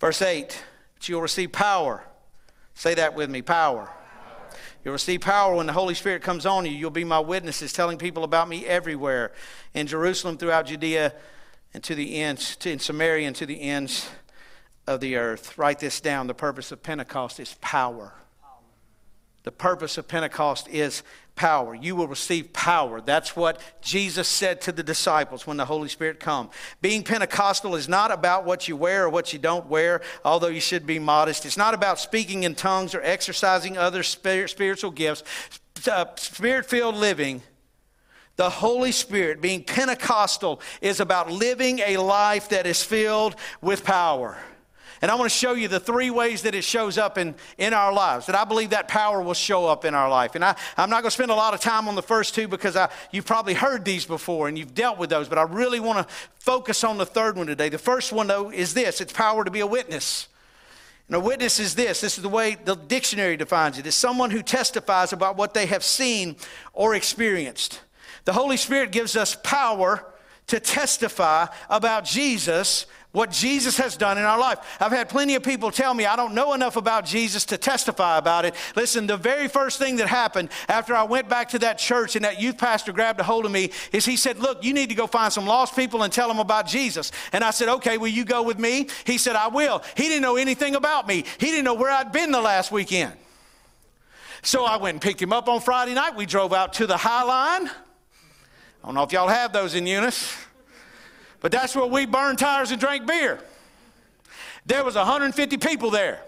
Verse 0.00 0.22
8, 0.22 0.62
but 0.94 1.08
you'll 1.08 1.20
receive 1.20 1.52
power. 1.52 2.04
Say 2.74 2.94
that 2.94 3.14
with 3.14 3.30
me 3.30 3.42
power. 3.42 3.86
power. 3.86 3.94
You'll 4.84 4.92
receive 4.92 5.20
power 5.20 5.54
when 5.54 5.66
the 5.66 5.72
Holy 5.72 5.94
Spirit 5.94 6.22
comes 6.22 6.46
on 6.46 6.64
you. 6.64 6.72
You'll 6.72 6.90
be 6.90 7.04
my 7.04 7.20
witnesses, 7.20 7.72
telling 7.72 7.98
people 7.98 8.24
about 8.24 8.48
me 8.48 8.66
everywhere 8.66 9.32
in 9.74 9.86
Jerusalem, 9.86 10.38
throughout 10.38 10.66
Judea, 10.66 11.12
and 11.74 11.84
to 11.84 11.94
the 11.94 12.16
ends, 12.20 12.56
to, 12.56 12.70
in 12.70 12.78
Samaria 12.78 13.26
and 13.26 13.36
to 13.36 13.46
the 13.46 13.60
ends 13.60 14.08
of 14.86 15.00
the 15.00 15.16
earth. 15.16 15.56
Write 15.56 15.78
this 15.78 16.00
down. 16.00 16.26
The 16.26 16.34
purpose 16.34 16.72
of 16.72 16.82
Pentecost 16.82 17.38
is 17.38 17.54
power. 17.60 18.14
The 19.42 19.52
purpose 19.52 19.96
of 19.96 20.06
Pentecost 20.06 20.68
is 20.68 21.02
power. 21.34 21.74
You 21.74 21.96
will 21.96 22.08
receive 22.08 22.52
power. 22.52 23.00
That's 23.00 23.34
what 23.34 23.60
Jesus 23.80 24.28
said 24.28 24.60
to 24.62 24.72
the 24.72 24.82
disciples 24.82 25.46
when 25.46 25.56
the 25.56 25.64
Holy 25.64 25.88
Spirit 25.88 26.20
come. 26.20 26.50
Being 26.82 27.02
Pentecostal 27.02 27.74
is 27.74 27.88
not 27.88 28.10
about 28.10 28.44
what 28.44 28.68
you 28.68 28.76
wear 28.76 29.06
or 29.06 29.08
what 29.08 29.32
you 29.32 29.38
don't 29.38 29.66
wear, 29.66 30.02
although 30.24 30.48
you 30.48 30.60
should 30.60 30.86
be 30.86 30.98
modest. 30.98 31.46
It's 31.46 31.56
not 31.56 31.72
about 31.72 31.98
speaking 31.98 32.42
in 32.42 32.54
tongues 32.54 32.94
or 32.94 33.00
exercising 33.02 33.78
other 33.78 34.02
spiritual 34.02 34.90
gifts. 34.90 35.22
Uh, 35.90 36.04
Spirit-filled 36.16 36.96
living 36.96 37.42
the 38.36 38.50
Holy 38.50 38.92
Spirit, 38.92 39.42
being 39.42 39.62
Pentecostal, 39.62 40.62
is 40.80 41.00
about 41.00 41.30
living 41.30 41.80
a 41.80 41.98
life 41.98 42.48
that 42.50 42.66
is 42.66 42.82
filled 42.82 43.36
with 43.60 43.84
power. 43.84 44.38
And 45.02 45.10
I 45.10 45.14
want 45.14 45.30
to 45.30 45.36
show 45.36 45.54
you 45.54 45.66
the 45.66 45.80
three 45.80 46.10
ways 46.10 46.42
that 46.42 46.54
it 46.54 46.62
shows 46.62 46.98
up 46.98 47.16
in, 47.16 47.34
in 47.56 47.72
our 47.72 47.92
lives, 47.92 48.26
that 48.26 48.34
I 48.34 48.44
believe 48.44 48.70
that 48.70 48.86
power 48.86 49.22
will 49.22 49.34
show 49.34 49.66
up 49.66 49.86
in 49.86 49.94
our 49.94 50.10
life. 50.10 50.34
And 50.34 50.44
I, 50.44 50.54
I'm 50.76 50.90
not 50.90 51.02
going 51.02 51.10
to 51.10 51.10
spend 51.12 51.30
a 51.30 51.34
lot 51.34 51.54
of 51.54 51.60
time 51.60 51.88
on 51.88 51.94
the 51.94 52.02
first 52.02 52.34
two 52.34 52.48
because 52.48 52.76
I, 52.76 52.90
you've 53.10 53.24
probably 53.24 53.54
heard 53.54 53.84
these 53.84 54.04
before 54.04 54.48
and 54.48 54.58
you've 54.58 54.74
dealt 54.74 54.98
with 54.98 55.08
those, 55.08 55.26
but 55.26 55.38
I 55.38 55.42
really 55.42 55.80
want 55.80 56.06
to 56.06 56.14
focus 56.38 56.84
on 56.84 56.98
the 56.98 57.06
third 57.06 57.36
one 57.36 57.46
today. 57.46 57.70
The 57.70 57.78
first 57.78 58.12
one, 58.12 58.26
though, 58.26 58.50
is 58.50 58.74
this 58.74 59.00
it's 59.00 59.12
power 59.12 59.42
to 59.42 59.50
be 59.50 59.60
a 59.60 59.66
witness. 59.66 60.28
And 61.08 61.16
a 61.16 61.20
witness 61.20 61.58
is 61.58 61.74
this 61.74 62.02
this 62.02 62.18
is 62.18 62.22
the 62.22 62.28
way 62.28 62.56
the 62.62 62.76
dictionary 62.76 63.36
defines 63.36 63.78
it 63.78 63.86
it's 63.86 63.96
someone 63.96 64.30
who 64.30 64.42
testifies 64.42 65.12
about 65.12 65.36
what 65.36 65.54
they 65.54 65.66
have 65.66 65.82
seen 65.82 66.36
or 66.72 66.94
experienced. 66.94 67.80
The 68.26 68.32
Holy 68.32 68.56
Spirit 68.56 68.92
gives 68.92 69.16
us 69.16 69.36
power 69.42 70.06
to 70.46 70.60
testify 70.60 71.46
about 71.68 72.04
Jesus 72.04 72.86
what 73.12 73.30
Jesus 73.30 73.76
has 73.78 73.96
done 73.96 74.18
in 74.18 74.24
our 74.24 74.38
life. 74.38 74.58
I've 74.78 74.92
had 74.92 75.08
plenty 75.08 75.34
of 75.34 75.42
people 75.42 75.70
tell 75.70 75.92
me 75.94 76.06
I 76.06 76.14
don't 76.14 76.34
know 76.34 76.54
enough 76.54 76.76
about 76.76 77.04
Jesus 77.04 77.44
to 77.46 77.58
testify 77.58 78.18
about 78.18 78.44
it. 78.44 78.54
Listen, 78.76 79.06
the 79.06 79.16
very 79.16 79.48
first 79.48 79.78
thing 79.78 79.96
that 79.96 80.06
happened 80.06 80.50
after 80.68 80.94
I 80.94 81.02
went 81.02 81.28
back 81.28 81.48
to 81.50 81.58
that 81.60 81.78
church 81.78 82.14
and 82.14 82.24
that 82.24 82.40
youth 82.40 82.56
pastor 82.56 82.92
grabbed 82.92 83.18
a 83.18 83.24
hold 83.24 83.46
of 83.46 83.52
me 83.52 83.72
is 83.92 84.04
he 84.04 84.16
said, 84.16 84.38
Look, 84.38 84.64
you 84.64 84.72
need 84.72 84.90
to 84.90 84.94
go 84.94 85.06
find 85.06 85.32
some 85.32 85.46
lost 85.46 85.74
people 85.74 86.02
and 86.04 86.12
tell 86.12 86.28
them 86.28 86.38
about 86.38 86.66
Jesus. 86.66 87.10
And 87.32 87.42
I 87.42 87.50
said, 87.50 87.68
Okay, 87.68 87.98
will 87.98 88.08
you 88.08 88.24
go 88.24 88.42
with 88.42 88.58
me? 88.58 88.88
He 89.04 89.18
said, 89.18 89.34
I 89.34 89.48
will. 89.48 89.82
He 89.96 90.04
didn't 90.04 90.22
know 90.22 90.36
anything 90.36 90.76
about 90.76 91.08
me, 91.08 91.24
he 91.38 91.46
didn't 91.46 91.64
know 91.64 91.74
where 91.74 91.90
I'd 91.90 92.12
been 92.12 92.30
the 92.30 92.40
last 92.40 92.70
weekend. 92.70 93.12
So 94.42 94.64
I 94.64 94.76
went 94.78 94.94
and 94.94 95.02
picked 95.02 95.20
him 95.20 95.32
up 95.32 95.48
on 95.48 95.60
Friday 95.60 95.94
night. 95.94 96.16
We 96.16 96.24
drove 96.24 96.52
out 96.52 96.74
to 96.74 96.86
the 96.86 96.96
High 96.96 97.24
Line. 97.24 97.68
I 97.68 98.86
don't 98.86 98.94
know 98.94 99.02
if 99.02 99.12
y'all 99.12 99.28
have 99.28 99.52
those 99.52 99.74
in 99.74 99.86
Eunice. 99.86 100.39
But 101.40 101.52
that's 101.52 101.74
where 101.74 101.86
we 101.86 102.06
burned 102.06 102.38
tires 102.38 102.70
and 102.70 102.80
drank 102.80 103.06
beer. 103.06 103.40
There 104.66 104.84
was 104.84 104.94
150 104.94 105.56
people 105.56 105.90
there. 105.90 106.20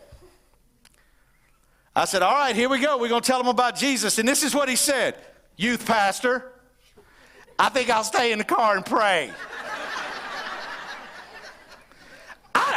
I 1.94 2.06
said, 2.06 2.22
All 2.22 2.34
right, 2.34 2.56
here 2.56 2.68
we 2.68 2.78
go. 2.78 2.96
We're 2.96 3.08
going 3.08 3.22
to 3.22 3.26
tell 3.26 3.38
them 3.38 3.48
about 3.48 3.76
Jesus. 3.76 4.18
And 4.18 4.26
this 4.26 4.42
is 4.42 4.54
what 4.54 4.68
he 4.68 4.76
said 4.76 5.16
Youth 5.56 5.86
pastor, 5.86 6.50
I 7.58 7.68
think 7.68 7.90
I'll 7.90 8.04
stay 8.04 8.32
in 8.32 8.38
the 8.38 8.44
car 8.44 8.76
and 8.76 8.84
pray. 8.84 9.30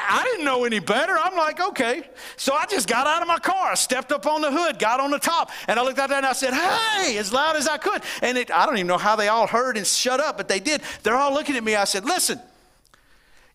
I, 0.07 0.23
didn't 0.23 0.45
know 0.45 0.65
any 0.65 0.79
better. 0.79 1.17
I'm 1.17 1.35
like, 1.35 1.59
okay. 1.59 2.03
So 2.37 2.53
I 2.53 2.65
just 2.65 2.87
got 2.87 3.07
out 3.07 3.21
of 3.21 3.27
my 3.27 3.39
car. 3.39 3.71
I 3.71 3.75
stepped 3.75 4.11
up 4.11 4.25
on 4.25 4.41
the 4.41 4.51
hood, 4.51 4.79
got 4.79 4.99
on 4.99 5.11
the 5.11 5.19
top, 5.19 5.51
and 5.67 5.79
I 5.79 5.83
looked 5.83 5.99
out 5.99 6.09
there 6.09 6.17
and 6.17 6.25
I 6.25 6.33
said, 6.33 6.53
hey, 6.53 7.17
as 7.17 7.31
loud 7.31 7.55
as 7.55 7.67
I 7.67 7.77
could. 7.77 8.01
And 8.21 8.37
it, 8.37 8.51
I 8.51 8.65
don't 8.65 8.77
even 8.77 8.87
know 8.87 8.97
how 8.97 9.15
they 9.15 9.27
all 9.27 9.47
heard 9.47 9.77
and 9.77 9.85
shut 9.85 10.19
up, 10.19 10.37
but 10.37 10.47
they 10.47 10.59
did. 10.59 10.81
They're 11.03 11.15
all 11.15 11.33
looking 11.33 11.55
at 11.55 11.63
me. 11.63 11.75
I 11.75 11.85
said, 11.85 12.05
listen, 12.05 12.39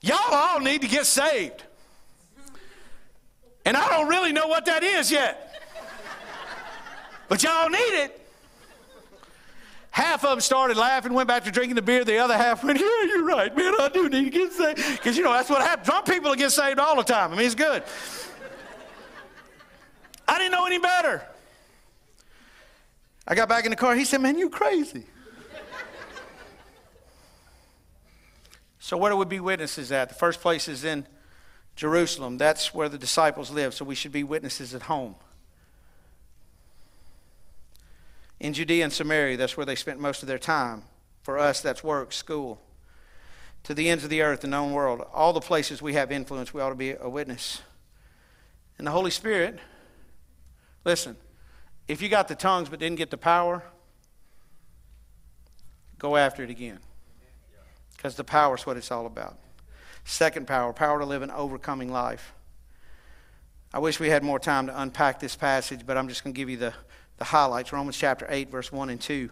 y'all 0.01 0.19
all 0.33 0.61
need 0.61 0.83
to 0.83 0.89
get 0.89 1.07
saved. 1.07 1.63
And 3.65 3.77
I 3.77 3.89
don't 3.89 4.09
really 4.09 4.33
know 4.33 4.47
what 4.47 4.65
that 4.67 4.83
is 4.83 5.11
yet. 5.11 5.63
But 7.29 7.43
y'all 7.43 7.69
need 7.69 7.79
it. 7.79 8.20
Half 9.91 10.25
of 10.25 10.31
them 10.31 10.41
started 10.41 10.77
laughing, 10.77 11.13
went 11.13 11.27
back 11.27 11.45
to 11.45 11.51
drinking 11.51 11.75
the 11.75 11.83
beer. 11.83 12.05
The 12.05 12.19
other 12.19 12.37
half 12.37 12.63
went, 12.63 12.79
Yeah, 12.81 13.05
you're 13.07 13.25
right, 13.25 13.55
man. 13.57 13.75
I 13.79 13.89
do 13.89 14.09
need 14.09 14.25
to 14.25 14.31
get 14.31 14.53
saved. 14.53 14.77
Because, 14.77 15.17
you 15.17 15.25
know, 15.25 15.33
that's 15.33 15.51
what 15.51 15.63
happens. 15.63 15.87
Drunk 15.89 16.07
people 16.07 16.35
get 16.35 16.53
saved 16.53 16.79
all 16.79 16.97
the 16.97 17.03
time. 17.03 17.33
I 17.33 17.37
mean, 17.37 17.47
it's 17.47 17.55
good. 17.55 17.83
I 20.29 20.39
didn't 20.39 20.53
know 20.53 20.65
any 20.65 20.79
better. 20.79 21.23
I 23.27 23.35
got 23.35 23.49
back 23.49 23.65
in 23.65 23.71
the 23.71 23.77
car. 23.77 23.97
He 23.97 24.05
said, 24.05 24.21
Man, 24.21 24.39
you 24.39 24.49
crazy. 24.49 25.05
so, 28.79 28.97
where 28.97 29.11
do 29.11 29.17
we 29.17 29.25
be 29.25 29.41
witnesses 29.41 29.91
at? 29.91 30.09
The 30.09 30.15
first 30.15 30.41
place 30.41 30.69
is 30.69 30.85
in 30.85 31.05
Jerusalem. 31.75 32.39
That's 32.39 32.73
where 32.73 32.89
the 32.89 32.99
disciples 32.99 33.51
live. 33.51 33.75
So, 33.75 33.85
we 33.85 33.97
should 33.97 34.13
be 34.13 34.23
witnesses 34.23 34.73
at 34.73 34.83
home. 34.83 35.17
In 38.41 38.55
Judea 38.55 38.85
and 38.85 38.93
Samaria, 38.93 39.37
that's 39.37 39.57
where 39.57 39.67
they 39.67 39.75
spent 39.75 40.01
most 40.01 40.23
of 40.23 40.29
their 40.29 40.39
time. 40.39 40.83
For 41.23 41.39
us, 41.39 41.61
that's 41.61 41.85
work, 41.85 42.13
school. 42.13 42.61
To 43.65 43.75
the 43.75 43.91
ends 43.91 44.03
of 44.03 44.11
the 44.11 44.23
earth, 44.23 44.41
the 44.41 44.49
known 44.49 44.73
world, 44.73 45.07
all 45.13 45.35
the 45.35 45.41
places 45.41 45.83
we 45.83 45.93
have 45.93 46.11
influence, 46.11 46.55
we 46.55 46.63
ought 46.63 46.71
to 46.71 46.75
be 46.75 46.93
a 46.93 47.09
witness. 47.09 47.61
And 48.79 48.87
the 48.87 48.91
Holy 48.91 49.11
Spirit, 49.11 49.59
listen, 50.87 51.17
if 51.87 52.01
you 52.01 52.09
got 52.09 52.29
the 52.29 52.35
tongues 52.35 52.71
but 52.71 52.79
didn't 52.79 52.97
get 52.97 53.11
the 53.11 53.19
power, 53.19 53.63
go 55.99 56.17
after 56.17 56.43
it 56.43 56.49
again. 56.49 56.79
Because 57.95 58.15
the 58.15 58.25
power 58.25 58.55
is 58.55 58.65
what 58.65 58.79
it's 58.79 58.91
all 58.91 59.05
about. 59.05 59.39
Second 60.05 60.47
power, 60.47 60.73
power 60.73 60.99
to 60.99 61.05
live 61.05 61.21
an 61.21 61.31
overcoming 61.31 61.93
life. 61.93 62.33
I 63.75 63.79
wish 63.79 64.01
we 64.01 64.09
had 64.09 64.25
more 64.25 64.39
time 64.39 64.67
to 64.69 64.81
unpack 64.81 65.21
this 65.21 65.37
passage, 65.37 65.87
but 65.87 65.99
I'm 65.99 66.09
just 66.09 66.25
going 66.25 66.33
to 66.33 66.37
give 66.37 66.49
you 66.49 66.57
the 66.57 66.73
the 67.21 67.27
highlights 67.27 67.73
Romans 67.73 67.99
chapter 67.99 68.27
8, 68.29 68.51
verse 68.51 68.73
1 68.73 68.89
and 68.89 69.01
2. 69.01 69.29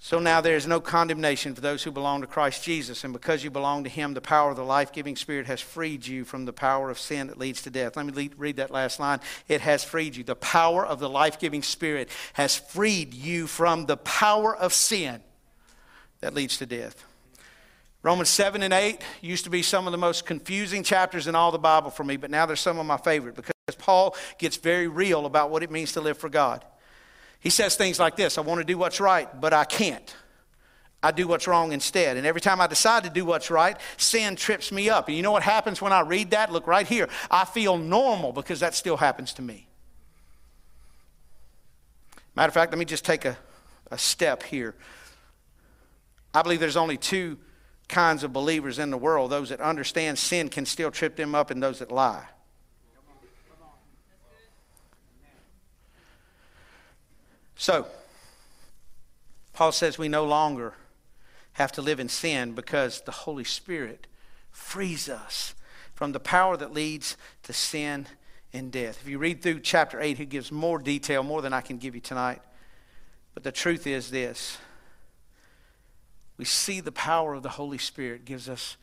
So 0.00 0.18
now 0.18 0.40
there 0.40 0.56
is 0.56 0.66
no 0.66 0.80
condemnation 0.80 1.54
for 1.54 1.60
those 1.60 1.82
who 1.82 1.90
belong 1.90 2.22
to 2.22 2.26
Christ 2.26 2.64
Jesus, 2.64 3.04
and 3.04 3.12
because 3.12 3.44
you 3.44 3.50
belong 3.50 3.84
to 3.84 3.90
Him, 3.90 4.14
the 4.14 4.20
power 4.22 4.50
of 4.50 4.56
the 4.56 4.64
life 4.64 4.90
giving 4.90 5.14
Spirit 5.14 5.46
has 5.46 5.60
freed 5.60 6.06
you 6.06 6.24
from 6.24 6.46
the 6.46 6.52
power 6.52 6.90
of 6.90 6.98
sin 6.98 7.26
that 7.28 7.38
leads 7.38 7.62
to 7.62 7.70
death. 7.70 7.96
Let 7.96 8.06
me 8.06 8.30
read 8.36 8.56
that 8.56 8.70
last 8.70 8.98
line. 8.98 9.20
It 9.46 9.60
has 9.60 9.84
freed 9.84 10.16
you. 10.16 10.24
The 10.24 10.36
power 10.36 10.84
of 10.84 11.00
the 11.00 11.08
life 11.08 11.38
giving 11.38 11.62
Spirit 11.62 12.08
has 12.32 12.56
freed 12.56 13.12
you 13.12 13.46
from 13.46 13.84
the 13.84 13.98
power 13.98 14.56
of 14.56 14.72
sin 14.72 15.20
that 16.20 16.34
leads 16.34 16.56
to 16.58 16.66
death. 16.66 17.04
Romans 18.02 18.30
7 18.30 18.62
and 18.62 18.72
8 18.72 19.00
used 19.20 19.44
to 19.44 19.50
be 19.50 19.62
some 19.62 19.86
of 19.86 19.92
the 19.92 19.98
most 19.98 20.24
confusing 20.26 20.82
chapters 20.82 21.26
in 21.26 21.34
all 21.34 21.52
the 21.52 21.58
Bible 21.58 21.90
for 21.90 22.04
me, 22.04 22.16
but 22.16 22.30
now 22.30 22.46
they're 22.46 22.56
some 22.56 22.78
of 22.78 22.86
my 22.86 22.98
favorite 22.98 23.34
because 23.34 23.53
Paul 23.72 24.14
gets 24.38 24.56
very 24.56 24.88
real 24.88 25.24
about 25.24 25.50
what 25.50 25.62
it 25.62 25.70
means 25.70 25.92
to 25.92 26.00
live 26.00 26.18
for 26.18 26.28
God. 26.28 26.64
He 27.40 27.50
says 27.50 27.76
things 27.76 27.98
like 27.98 28.16
this 28.16 28.36
I 28.36 28.42
want 28.42 28.58
to 28.60 28.64
do 28.64 28.76
what's 28.76 29.00
right, 29.00 29.28
but 29.40 29.52
I 29.52 29.64
can't. 29.64 30.14
I 31.02 31.10
do 31.10 31.28
what's 31.28 31.46
wrong 31.46 31.72
instead. 31.72 32.16
And 32.16 32.26
every 32.26 32.40
time 32.40 32.62
I 32.62 32.66
decide 32.66 33.04
to 33.04 33.10
do 33.10 33.26
what's 33.26 33.50
right, 33.50 33.76
sin 33.98 34.36
trips 34.36 34.72
me 34.72 34.88
up. 34.88 35.08
And 35.08 35.16
you 35.16 35.22
know 35.22 35.32
what 35.32 35.42
happens 35.42 35.82
when 35.82 35.92
I 35.92 36.00
read 36.00 36.30
that? 36.30 36.50
Look 36.50 36.66
right 36.66 36.86
here. 36.86 37.10
I 37.30 37.44
feel 37.44 37.76
normal 37.76 38.32
because 38.32 38.60
that 38.60 38.74
still 38.74 38.96
happens 38.96 39.34
to 39.34 39.42
me. 39.42 39.66
Matter 42.34 42.48
of 42.48 42.54
fact, 42.54 42.72
let 42.72 42.78
me 42.78 42.86
just 42.86 43.04
take 43.04 43.26
a, 43.26 43.36
a 43.90 43.98
step 43.98 44.42
here. 44.42 44.74
I 46.32 46.40
believe 46.40 46.58
there's 46.58 46.76
only 46.76 46.96
two 46.96 47.36
kinds 47.86 48.24
of 48.24 48.32
believers 48.32 48.78
in 48.78 48.90
the 48.90 48.96
world 48.96 49.30
those 49.30 49.50
that 49.50 49.60
understand 49.60 50.18
sin 50.18 50.48
can 50.48 50.64
still 50.64 50.90
trip 50.90 51.16
them 51.16 51.34
up, 51.34 51.50
and 51.50 51.62
those 51.62 51.80
that 51.80 51.92
lie. 51.92 52.24
So, 57.56 57.86
Paul 59.52 59.72
says 59.72 59.98
we 59.98 60.08
no 60.08 60.24
longer 60.24 60.74
have 61.54 61.72
to 61.72 61.82
live 61.82 62.00
in 62.00 62.08
sin 62.08 62.52
because 62.52 63.00
the 63.02 63.12
Holy 63.12 63.44
Spirit 63.44 64.06
frees 64.50 65.08
us 65.08 65.54
from 65.94 66.12
the 66.12 66.20
power 66.20 66.56
that 66.56 66.72
leads 66.72 67.16
to 67.44 67.52
sin 67.52 68.06
and 68.52 68.72
death. 68.72 68.98
If 69.02 69.08
you 69.08 69.18
read 69.18 69.42
through 69.42 69.60
chapter 69.60 70.00
8, 70.00 70.18
he 70.18 70.26
gives 70.26 70.50
more 70.50 70.78
detail, 70.78 71.22
more 71.22 71.42
than 71.42 71.52
I 71.52 71.60
can 71.60 71.78
give 71.78 71.94
you 71.94 72.00
tonight. 72.00 72.42
But 73.34 73.44
the 73.44 73.52
truth 73.52 73.86
is 73.86 74.10
this 74.10 74.58
we 76.36 76.44
see 76.44 76.80
the 76.80 76.92
power 76.92 77.34
of 77.34 77.42
the 77.42 77.50
Holy 77.50 77.78
Spirit 77.78 78.24
gives 78.24 78.48
us 78.48 78.76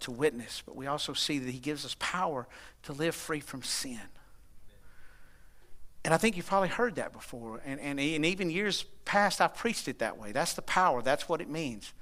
to 0.00 0.10
witness, 0.10 0.62
but 0.64 0.76
we 0.76 0.86
also 0.86 1.12
see 1.12 1.38
that 1.38 1.50
he 1.50 1.58
gives 1.58 1.84
us 1.84 1.96
power 1.98 2.46
to 2.84 2.92
live 2.92 3.14
free 3.14 3.40
from 3.40 3.62
sin. 3.62 4.00
And 6.04 6.12
I 6.12 6.16
think 6.16 6.36
you've 6.36 6.46
probably 6.46 6.68
heard 6.68 6.96
that 6.96 7.12
before. 7.12 7.60
And, 7.64 7.80
and, 7.80 8.00
and 8.00 8.26
even 8.26 8.50
years 8.50 8.84
past, 9.04 9.40
I've 9.40 9.54
preached 9.54 9.86
it 9.86 10.00
that 10.00 10.18
way. 10.18 10.32
That's 10.32 10.54
the 10.54 10.62
power, 10.62 11.02
that's 11.02 11.28
what 11.28 11.40
it 11.40 11.48
means. 11.48 11.92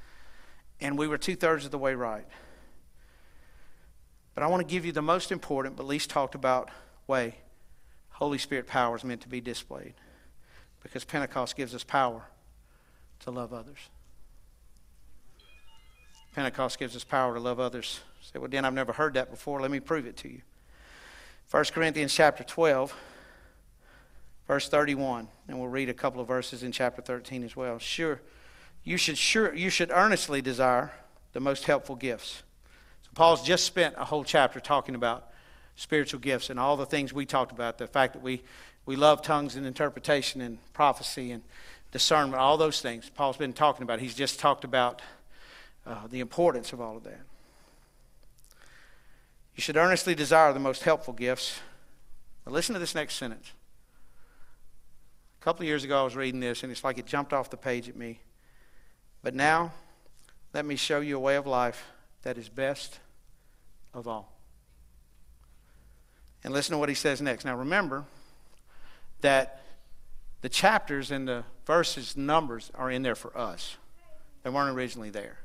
And 0.81 0.97
we 0.97 1.07
were 1.07 1.19
two 1.19 1.37
thirds 1.37 1.67
of 1.67 1.71
the 1.71 1.79
way 1.79 1.95
right. 1.95 2.27
But 4.35 4.43
I 4.43 4.47
want 4.47 4.67
to 4.67 4.73
give 4.73 4.87
you 4.87 4.93
the 4.93 5.03
most 5.03 5.31
important, 5.31 5.77
but 5.77 5.87
least 5.87 6.09
talked 6.09 6.35
about 6.35 6.71
way 7.07 7.37
Holy 8.11 8.39
Spirit 8.39 8.67
power 8.67 8.97
is 8.97 9.05
meant 9.05 9.23
to 9.23 9.29
be 9.29 9.41
displayed. 9.41 9.95
Because 10.83 11.05
Pentecost 11.05 11.57
gives 11.57 11.75
us 11.75 11.85
power 11.85 12.23
to 13.21 13.31
love 13.31 13.53
others. 13.53 13.79
Pentecost 16.35 16.79
gives 16.79 16.95
us 16.95 17.05
power 17.05 17.35
to 17.35 17.41
love 17.41 17.59
others. 17.59 18.01
Say, 18.23 18.39
well, 18.39 18.49
Dan, 18.49 18.65
I've 18.65 18.75
never 18.75 18.93
heard 18.93 19.15
that 19.15 19.31
before. 19.31 19.61
Let 19.61 19.71
me 19.71 19.81
prove 19.81 20.07
it 20.07 20.17
to 20.19 20.29
you. 20.29 20.43
1 21.51 21.65
Corinthians 21.73 22.15
chapter 22.15 22.45
12, 22.45 22.95
verse 24.51 24.69
31, 24.69 25.29
and 25.47 25.61
we'll 25.61 25.69
read 25.69 25.89
a 25.89 25.95
couple 25.95 26.21
of 26.21 26.27
verses 26.27 26.65
in 26.65 26.73
chapter 26.73 27.01
13 27.01 27.45
as 27.45 27.55
well. 27.55 27.79
Sure, 27.79 28.21
you 28.83 28.97
should 28.97 29.17
sure 29.17 29.55
you 29.55 29.71
should 29.71 29.93
earnestly 29.93 30.43
desire 30.43 30.91
the 31.35 31.39
most 31.39 31.67
helpful 31.67 31.95
gifts. 31.95 32.43
So 33.03 33.11
Paul's 33.15 33.45
just 33.45 33.65
spent 33.65 33.95
a 33.97 34.05
whole 34.05 34.25
chapter 34.25 34.59
talking 34.59 34.97
about 34.97 35.31
spiritual 35.77 36.19
gifts 36.19 36.51
and 36.51 36.59
all 36.59 36.77
the 36.77 36.85
things 36.85 37.13
we 37.13 37.27
talked 37.27 37.53
about, 37.53 37.79
the 37.79 37.87
fact 37.87 38.15
that 38.15 38.23
we 38.25 38.43
we 38.87 38.97
love 38.97 39.23
tongues 39.23 39.55
and 39.55 39.65
interpretation 39.65 40.41
and 40.41 40.59
prophecy 40.73 41.31
and 41.31 41.45
discernment, 41.93 42.35
all 42.35 42.57
those 42.57 42.81
things. 42.81 43.09
Paul's 43.09 43.37
been 43.37 43.53
talking 43.53 43.85
about. 43.85 44.01
He's 44.01 44.17
just 44.17 44.41
talked 44.41 44.65
about 44.65 45.01
uh, 45.87 46.09
the 46.11 46.19
importance 46.19 46.73
of 46.73 46.81
all 46.81 46.97
of 46.97 47.05
that. 47.05 47.21
You 49.55 49.63
should 49.63 49.77
earnestly 49.77 50.17
desire 50.17 50.53
the 50.53 50.59
most 50.59 50.83
helpful 50.83 51.15
gifts. 51.15 51.61
But 52.45 52.53
listen 52.53 52.73
to 52.73 52.81
this 52.81 52.97
next 52.97 53.15
sentence. 53.15 53.53
A 55.41 55.43
couple 55.43 55.63
of 55.63 55.69
years 55.69 55.85
ago, 55.85 55.99
I 55.99 56.03
was 56.03 56.17
reading 56.17 56.41
this, 56.41 56.63
and 56.63 56.71
it's 56.71 56.85
like 56.85 56.99
it 56.99 57.07
jumped 57.07 57.33
off 57.33 57.49
the 57.49 57.57
page 57.57 57.89
at 57.89 57.97
me. 57.97 58.21
But 59.23 59.35
now, 59.35 59.73
let 60.53 60.67
me 60.67 60.77
show 60.77 61.01
you 61.01 61.17
a 61.17 61.21
way 61.21 61.37
of 61.37 61.47
life 61.47 61.83
that 62.23 62.37
is 62.37 62.51
best 62.51 62.99
of 63.95 64.07
all. 64.07 64.37
And 66.45 66.53
listen 66.53 66.73
to 66.73 66.79
what 66.79 66.91
he 66.91 66.95
says 66.95 67.23
next. 67.23 67.47
Now, 67.47 67.57
remember 67.57 68.05
that 69.23 69.63
the 70.43 70.51
chapters 70.51 71.11
and 71.11 71.27
the 71.27 71.45
verses, 71.65 72.19
numbers 72.19 72.71
are 72.75 72.91
in 72.91 73.03
there 73.03 73.15
for 73.15 73.37
us. 73.37 73.79
They 74.43 74.51
weren't 74.51 74.77
originally 74.77 75.11
there. 75.11 75.39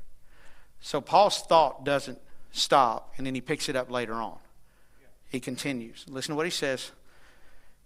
So 0.80 1.00
Paul's 1.00 1.40
thought 1.40 1.84
doesn't 1.84 2.18
stop, 2.52 3.14
and 3.16 3.26
then 3.26 3.34
he 3.34 3.40
picks 3.40 3.70
it 3.70 3.76
up 3.76 3.90
later 3.90 4.14
on. 4.14 4.38
He 5.30 5.40
continues. 5.40 6.04
Listen 6.06 6.32
to 6.32 6.36
what 6.36 6.46
he 6.46 6.50
says 6.50 6.90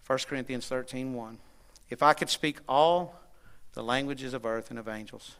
1 0.08 0.18
Corinthians 0.26 0.66
13 0.66 1.14
1. 1.14 1.38
If 1.90 2.02
I 2.02 2.14
could 2.14 2.30
speak 2.30 2.58
all 2.68 3.20
the 3.74 3.82
languages 3.82 4.32
of 4.32 4.46
earth 4.46 4.70
and 4.70 4.78
of 4.78 4.88
angels, 4.88 5.36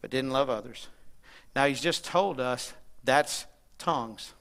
but 0.00 0.10
didn't 0.10 0.30
love 0.30 0.48
others. 0.48 0.88
Now, 1.56 1.66
he's 1.66 1.80
just 1.80 2.04
told 2.04 2.38
us 2.38 2.74
that's 3.02 3.46
tongues 3.78 4.34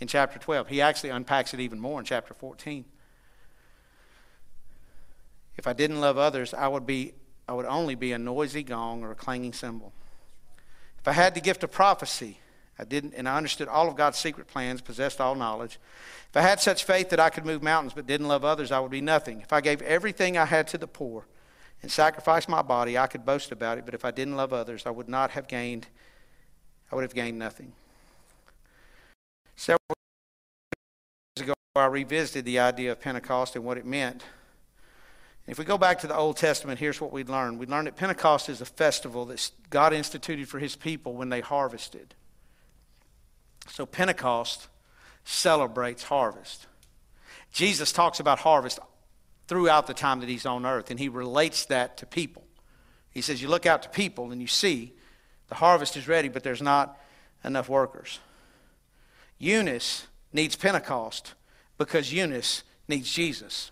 in 0.00 0.08
chapter 0.08 0.38
12. 0.38 0.68
He 0.68 0.80
actually 0.80 1.10
unpacks 1.10 1.54
it 1.54 1.60
even 1.60 1.78
more 1.78 2.00
in 2.00 2.04
chapter 2.04 2.34
14. 2.34 2.84
If 5.56 5.66
I 5.66 5.72
didn't 5.72 6.00
love 6.00 6.18
others, 6.18 6.52
I 6.52 6.68
would, 6.68 6.86
be, 6.86 7.12
I 7.48 7.52
would 7.52 7.66
only 7.66 7.94
be 7.94 8.12
a 8.12 8.18
noisy 8.18 8.62
gong 8.62 9.02
or 9.02 9.12
a 9.12 9.14
clanging 9.14 9.52
cymbal. 9.52 9.92
If 10.98 11.08
I 11.08 11.12
had 11.12 11.34
the 11.34 11.40
gift 11.40 11.62
of 11.62 11.70
prophecy, 11.70 12.38
I 12.78 12.84
didn't, 12.84 13.14
and 13.14 13.28
I 13.28 13.36
understood 13.36 13.68
all 13.68 13.88
of 13.88 13.96
God's 13.96 14.18
secret 14.18 14.48
plans, 14.48 14.80
possessed 14.82 15.20
all 15.20 15.34
knowledge. 15.34 15.78
If 16.28 16.36
I 16.36 16.42
had 16.42 16.60
such 16.60 16.84
faith 16.84 17.08
that 17.10 17.20
I 17.20 17.30
could 17.30 17.46
move 17.46 17.62
mountains 17.62 17.94
but 17.94 18.06
didn't 18.06 18.28
love 18.28 18.44
others, 18.44 18.70
I 18.70 18.80
would 18.80 18.90
be 18.90 19.00
nothing. 19.00 19.40
If 19.40 19.52
I 19.52 19.60
gave 19.62 19.80
everything 19.82 20.36
I 20.36 20.44
had 20.44 20.68
to 20.68 20.78
the 20.78 20.86
poor 20.86 21.24
and 21.82 21.90
sacrificed 21.90 22.48
my 22.48 22.62
body, 22.62 22.98
I 22.98 23.06
could 23.06 23.24
boast 23.24 23.50
about 23.50 23.78
it. 23.78 23.84
But 23.86 23.94
if 23.94 24.04
I 24.04 24.10
didn't 24.10 24.36
love 24.36 24.52
others, 24.52 24.84
I 24.84 24.90
would 24.90 25.08
not 25.08 25.30
have 25.30 25.48
gained, 25.48 25.86
I 26.92 26.96
would 26.96 27.02
have 27.02 27.14
gained 27.14 27.38
nothing. 27.38 27.72
Several 29.56 29.78
years 31.36 31.48
ago, 31.48 31.54
I 31.76 31.86
revisited 31.86 32.44
the 32.44 32.58
idea 32.58 32.92
of 32.92 33.00
Pentecost 33.00 33.56
and 33.56 33.64
what 33.64 33.78
it 33.78 33.86
meant. 33.86 34.22
If 35.46 35.58
we 35.58 35.64
go 35.64 35.78
back 35.78 36.00
to 36.00 36.06
the 36.06 36.16
Old 36.16 36.36
Testament, 36.36 36.80
here's 36.80 37.00
what 37.00 37.12
we 37.12 37.24
learned. 37.24 37.58
We 37.58 37.66
learned 37.66 37.86
that 37.86 37.96
Pentecost 37.96 38.48
is 38.48 38.60
a 38.60 38.66
festival 38.66 39.24
that 39.26 39.50
God 39.70 39.92
instituted 39.94 40.48
for 40.48 40.58
his 40.58 40.76
people 40.76 41.14
when 41.14 41.28
they 41.30 41.40
harvested. 41.40 42.14
So 43.68 43.86
Pentecost 43.86 44.68
celebrates 45.24 46.04
harvest. 46.04 46.66
Jesus 47.52 47.92
talks 47.92 48.20
about 48.20 48.38
harvest 48.38 48.78
throughout 49.48 49.86
the 49.86 49.94
time 49.94 50.20
that 50.20 50.28
he's 50.28 50.46
on 50.46 50.66
earth, 50.66 50.90
and 50.90 50.98
he 50.98 51.08
relates 51.08 51.66
that 51.66 51.96
to 51.98 52.06
people. 52.06 52.44
He 53.10 53.20
says, 53.20 53.40
You 53.40 53.48
look 53.48 53.66
out 53.66 53.82
to 53.82 53.88
people 53.88 54.30
and 54.30 54.40
you 54.40 54.46
see 54.46 54.92
the 55.48 55.54
harvest 55.54 55.96
is 55.96 56.08
ready, 56.08 56.28
but 56.28 56.42
there's 56.42 56.62
not 56.62 57.00
enough 57.44 57.68
workers. 57.68 58.18
Eunice 59.38 60.06
needs 60.32 60.56
Pentecost 60.56 61.34
because 61.78 62.12
Eunice 62.12 62.62
needs 62.88 63.10
Jesus. 63.10 63.70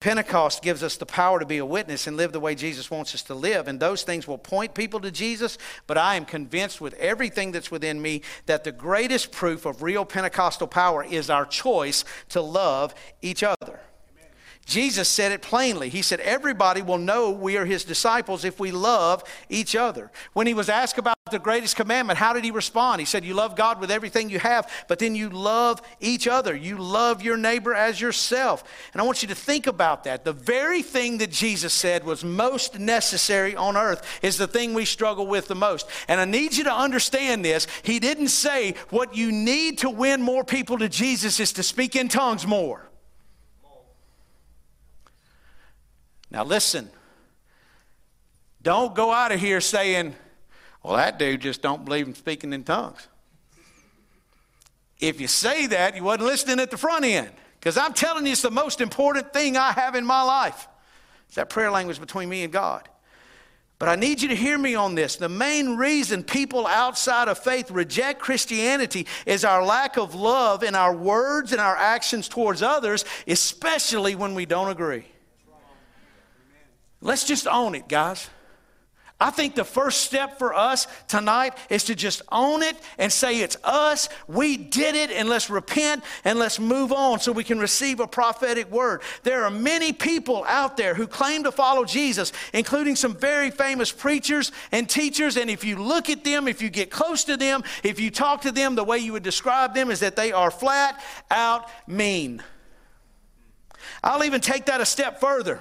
Pentecost 0.00 0.62
gives 0.62 0.82
us 0.82 0.96
the 0.96 1.04
power 1.04 1.38
to 1.38 1.44
be 1.44 1.58
a 1.58 1.66
witness 1.66 2.06
and 2.06 2.16
live 2.16 2.32
the 2.32 2.40
way 2.40 2.54
Jesus 2.54 2.90
wants 2.90 3.14
us 3.14 3.20
to 3.24 3.34
live. 3.34 3.68
And 3.68 3.78
those 3.78 4.02
things 4.02 4.26
will 4.26 4.38
point 4.38 4.72
people 4.72 4.98
to 5.00 5.10
Jesus. 5.10 5.58
But 5.86 5.98
I 5.98 6.14
am 6.14 6.24
convinced 6.24 6.80
with 6.80 6.94
everything 6.94 7.52
that's 7.52 7.70
within 7.70 8.00
me 8.00 8.22
that 8.46 8.64
the 8.64 8.72
greatest 8.72 9.30
proof 9.30 9.66
of 9.66 9.82
real 9.82 10.06
Pentecostal 10.06 10.68
power 10.68 11.04
is 11.04 11.28
our 11.28 11.44
choice 11.44 12.06
to 12.30 12.40
love 12.40 12.94
each 13.20 13.42
other. 13.42 13.80
Jesus 14.70 15.08
said 15.08 15.32
it 15.32 15.42
plainly. 15.42 15.88
He 15.88 16.00
said, 16.00 16.20
Everybody 16.20 16.80
will 16.80 16.96
know 16.96 17.30
we 17.30 17.56
are 17.56 17.64
his 17.64 17.82
disciples 17.82 18.44
if 18.44 18.60
we 18.60 18.70
love 18.70 19.24
each 19.48 19.74
other. 19.74 20.12
When 20.32 20.46
he 20.46 20.54
was 20.54 20.68
asked 20.68 20.96
about 20.96 21.16
the 21.32 21.40
greatest 21.40 21.74
commandment, 21.74 22.20
how 22.20 22.32
did 22.32 22.44
he 22.44 22.52
respond? 22.52 23.00
He 23.00 23.04
said, 23.04 23.24
You 23.24 23.34
love 23.34 23.56
God 23.56 23.80
with 23.80 23.90
everything 23.90 24.30
you 24.30 24.38
have, 24.38 24.70
but 24.86 25.00
then 25.00 25.16
you 25.16 25.28
love 25.28 25.82
each 25.98 26.28
other. 26.28 26.54
You 26.54 26.78
love 26.78 27.20
your 27.20 27.36
neighbor 27.36 27.74
as 27.74 28.00
yourself. 28.00 28.62
And 28.92 29.02
I 29.02 29.04
want 29.04 29.22
you 29.22 29.28
to 29.28 29.34
think 29.34 29.66
about 29.66 30.04
that. 30.04 30.24
The 30.24 30.32
very 30.32 30.82
thing 30.82 31.18
that 31.18 31.32
Jesus 31.32 31.74
said 31.74 32.04
was 32.04 32.22
most 32.22 32.78
necessary 32.78 33.56
on 33.56 33.76
earth 33.76 34.20
is 34.22 34.38
the 34.38 34.46
thing 34.46 34.72
we 34.72 34.84
struggle 34.84 35.26
with 35.26 35.48
the 35.48 35.56
most. 35.56 35.88
And 36.06 36.20
I 36.20 36.26
need 36.26 36.56
you 36.56 36.62
to 36.62 36.72
understand 36.72 37.44
this. 37.44 37.66
He 37.82 37.98
didn't 37.98 38.28
say 38.28 38.74
what 38.90 39.16
you 39.16 39.32
need 39.32 39.78
to 39.78 39.90
win 39.90 40.22
more 40.22 40.44
people 40.44 40.78
to 40.78 40.88
Jesus 40.88 41.40
is 41.40 41.52
to 41.54 41.64
speak 41.64 41.96
in 41.96 42.08
tongues 42.08 42.46
more. 42.46 42.89
Now, 46.30 46.44
listen. 46.44 46.90
Don't 48.62 48.94
go 48.94 49.10
out 49.12 49.32
of 49.32 49.40
here 49.40 49.60
saying, 49.60 50.14
well, 50.82 50.96
that 50.96 51.18
dude 51.18 51.40
just 51.40 51.62
don't 51.62 51.84
believe 51.84 52.06
in 52.06 52.14
speaking 52.14 52.52
in 52.52 52.64
tongues. 52.64 53.08
If 54.98 55.20
you 55.20 55.28
say 55.28 55.66
that, 55.68 55.96
you 55.96 56.04
wasn't 56.04 56.26
listening 56.26 56.60
at 56.60 56.70
the 56.70 56.76
front 56.76 57.04
end. 57.04 57.30
Because 57.58 57.76
I'm 57.76 57.92
telling 57.92 58.26
you, 58.26 58.32
it's 58.32 58.42
the 58.42 58.50
most 58.50 58.80
important 58.80 59.32
thing 59.32 59.56
I 59.56 59.72
have 59.72 59.94
in 59.94 60.04
my 60.04 60.22
life. 60.22 60.68
It's 61.26 61.36
that 61.36 61.48
prayer 61.48 61.70
language 61.70 62.00
between 62.00 62.28
me 62.28 62.42
and 62.42 62.52
God. 62.52 62.88
But 63.78 63.88
I 63.88 63.96
need 63.96 64.20
you 64.20 64.28
to 64.28 64.36
hear 64.36 64.58
me 64.58 64.74
on 64.74 64.94
this. 64.94 65.16
The 65.16 65.28
main 65.28 65.76
reason 65.76 66.22
people 66.22 66.66
outside 66.66 67.28
of 67.28 67.38
faith 67.38 67.70
reject 67.70 68.20
Christianity 68.20 69.06
is 69.24 69.42
our 69.42 69.64
lack 69.64 69.96
of 69.96 70.14
love 70.14 70.62
in 70.62 70.74
our 70.74 70.94
words 70.94 71.52
and 71.52 71.60
our 71.62 71.76
actions 71.76 72.28
towards 72.28 72.60
others, 72.60 73.06
especially 73.26 74.14
when 74.14 74.34
we 74.34 74.44
don't 74.44 74.68
agree. 74.68 75.06
Let's 77.00 77.24
just 77.24 77.46
own 77.46 77.74
it, 77.74 77.88
guys. 77.88 78.28
I 79.22 79.30
think 79.30 79.54
the 79.54 79.64
first 79.64 80.00
step 80.00 80.38
for 80.38 80.54
us 80.54 80.86
tonight 81.06 81.54
is 81.68 81.84
to 81.84 81.94
just 81.94 82.22
own 82.32 82.62
it 82.62 82.74
and 82.96 83.12
say 83.12 83.40
it's 83.40 83.56
us. 83.62 84.08
We 84.26 84.56
did 84.56 84.94
it, 84.94 85.10
and 85.10 85.28
let's 85.28 85.50
repent 85.50 86.04
and 86.24 86.38
let's 86.38 86.58
move 86.58 86.90
on 86.90 87.20
so 87.20 87.30
we 87.30 87.44
can 87.44 87.58
receive 87.58 88.00
a 88.00 88.06
prophetic 88.06 88.70
word. 88.70 89.02
There 89.22 89.44
are 89.44 89.50
many 89.50 89.92
people 89.92 90.42
out 90.48 90.78
there 90.78 90.94
who 90.94 91.06
claim 91.06 91.44
to 91.44 91.52
follow 91.52 91.84
Jesus, 91.84 92.32
including 92.54 92.96
some 92.96 93.14
very 93.14 93.50
famous 93.50 93.92
preachers 93.92 94.52
and 94.72 94.88
teachers. 94.88 95.36
And 95.36 95.50
if 95.50 95.64
you 95.64 95.76
look 95.76 96.08
at 96.08 96.24
them, 96.24 96.48
if 96.48 96.62
you 96.62 96.70
get 96.70 96.90
close 96.90 97.24
to 97.24 97.36
them, 97.36 97.62
if 97.82 98.00
you 98.00 98.10
talk 98.10 98.40
to 98.42 98.52
them, 98.52 98.74
the 98.74 98.84
way 98.84 98.98
you 98.98 99.12
would 99.12 99.22
describe 99.22 99.74
them 99.74 99.90
is 99.90 100.00
that 100.00 100.16
they 100.16 100.32
are 100.32 100.50
flat 100.50 100.98
out 101.30 101.68
mean. 101.86 102.42
I'll 104.02 104.24
even 104.24 104.40
take 104.40 104.66
that 104.66 104.80
a 104.80 104.86
step 104.86 105.20
further. 105.20 105.60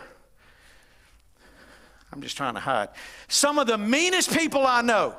I'm 2.19 2.23
just 2.23 2.35
trying 2.35 2.55
to 2.55 2.59
hide. 2.59 2.89
Some 3.29 3.57
of 3.59 3.65
the 3.65 3.77
meanest 3.77 4.37
people 4.37 4.67
I 4.67 4.81
know 4.81 5.15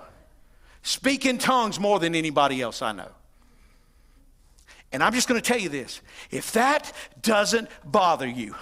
speak 0.83 1.25
in 1.25 1.39
tongues 1.39 1.81
more 1.81 1.99
than 1.99 2.15
anybody 2.15 2.61
else 2.61 2.83
I 2.83 2.93
know. 2.93 3.09
And 4.93 5.03
I'm 5.03 5.15
just 5.15 5.27
going 5.27 5.41
to 5.41 5.47
tell 5.47 5.59
you 5.59 5.71
this 5.71 6.03
if 6.31 6.53
that 6.53 6.93
doesn't 7.23 7.71
bother 7.87 8.29
you, 8.29 8.55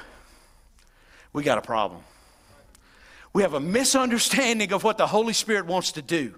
we 1.32 1.42
got 1.42 1.58
a 1.58 1.62
problem. 1.62 2.00
We 3.32 3.42
have 3.42 3.54
a 3.54 3.60
misunderstanding 3.60 4.72
of 4.72 4.84
what 4.84 4.98
the 4.98 5.08
Holy 5.08 5.32
Spirit 5.32 5.66
wants 5.66 5.90
to 5.92 6.02
do. 6.02 6.36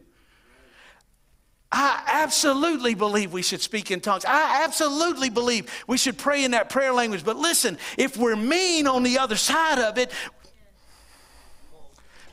I 1.71 2.03
absolutely 2.07 2.95
believe 2.95 3.31
we 3.31 3.43
should 3.43 3.61
speak 3.61 3.91
in 3.91 4.01
tongues. 4.01 4.25
I 4.25 4.63
absolutely 4.65 5.29
believe 5.29 5.71
we 5.87 5.99
should 5.99 6.17
pray 6.17 6.45
in 6.45 6.53
that 6.53 6.71
prayer 6.71 6.95
language. 6.95 7.27
But 7.27 7.37
listen, 7.37 7.77
if 7.99 8.17
we're 8.17 8.37
mean 8.37 8.87
on 8.87 9.03
the 9.03 9.19
other 9.19 9.37
side 9.37 9.79
of 9.79 9.99
it, 9.99 10.11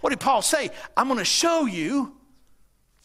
what 0.01 0.10
did 0.12 0.19
Paul 0.19 0.41
say? 0.41 0.69
I'm 0.95 1.07
going 1.07 1.19
to 1.19 1.25
show 1.25 1.65
you. 1.65 2.13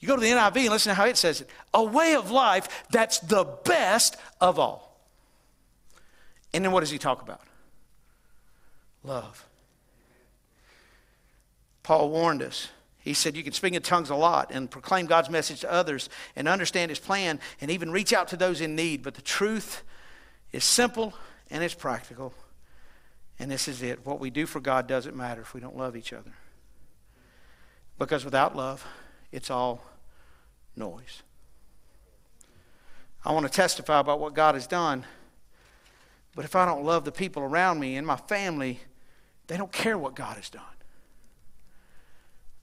You 0.00 0.08
go 0.08 0.16
to 0.16 0.20
the 0.20 0.28
NIV 0.28 0.56
and 0.56 0.70
listen 0.70 0.90
to 0.90 0.94
how 0.94 1.06
it 1.06 1.16
says 1.16 1.40
it 1.40 1.50
a 1.72 1.82
way 1.82 2.14
of 2.14 2.30
life 2.30 2.84
that's 2.90 3.20
the 3.20 3.44
best 3.64 4.16
of 4.40 4.58
all. 4.58 5.00
And 6.52 6.64
then 6.64 6.72
what 6.72 6.80
does 6.80 6.90
he 6.90 6.98
talk 6.98 7.22
about? 7.22 7.40
Love. 9.04 9.46
Paul 11.82 12.10
warned 12.10 12.42
us. 12.42 12.68
He 12.98 13.14
said 13.14 13.36
you 13.36 13.42
can 13.42 13.52
speak 13.52 13.74
in 13.74 13.82
tongues 13.82 14.10
a 14.10 14.14
lot 14.14 14.52
and 14.52 14.70
proclaim 14.70 15.06
God's 15.06 15.28
message 15.28 15.60
to 15.60 15.72
others 15.72 16.08
and 16.36 16.46
understand 16.46 16.90
His 16.90 17.00
plan 17.00 17.40
and 17.60 17.70
even 17.70 17.90
reach 17.90 18.12
out 18.12 18.28
to 18.28 18.36
those 18.36 18.60
in 18.60 18.76
need. 18.76 19.02
But 19.02 19.14
the 19.14 19.22
truth 19.22 19.82
is 20.52 20.62
simple 20.62 21.12
and 21.50 21.64
it's 21.64 21.74
practical. 21.74 22.32
And 23.40 23.50
this 23.50 23.66
is 23.66 23.82
it. 23.82 24.06
What 24.06 24.20
we 24.20 24.30
do 24.30 24.46
for 24.46 24.60
God 24.60 24.86
doesn't 24.86 25.16
matter 25.16 25.40
if 25.40 25.52
we 25.52 25.60
don't 25.60 25.76
love 25.76 25.96
each 25.96 26.12
other. 26.12 26.32
Because 28.02 28.24
without 28.24 28.56
love, 28.56 28.84
it's 29.30 29.48
all 29.48 29.80
noise. 30.74 31.22
I 33.24 33.30
want 33.30 33.46
to 33.46 33.52
testify 33.52 34.00
about 34.00 34.18
what 34.18 34.34
God 34.34 34.56
has 34.56 34.66
done. 34.66 35.04
But 36.34 36.44
if 36.44 36.56
I 36.56 36.66
don't 36.66 36.84
love 36.84 37.04
the 37.04 37.12
people 37.12 37.44
around 37.44 37.78
me 37.78 37.94
and 37.94 38.04
my 38.04 38.16
family, 38.16 38.80
they 39.46 39.56
don't 39.56 39.70
care 39.70 39.96
what 39.96 40.16
God 40.16 40.34
has 40.34 40.50
done. 40.50 40.64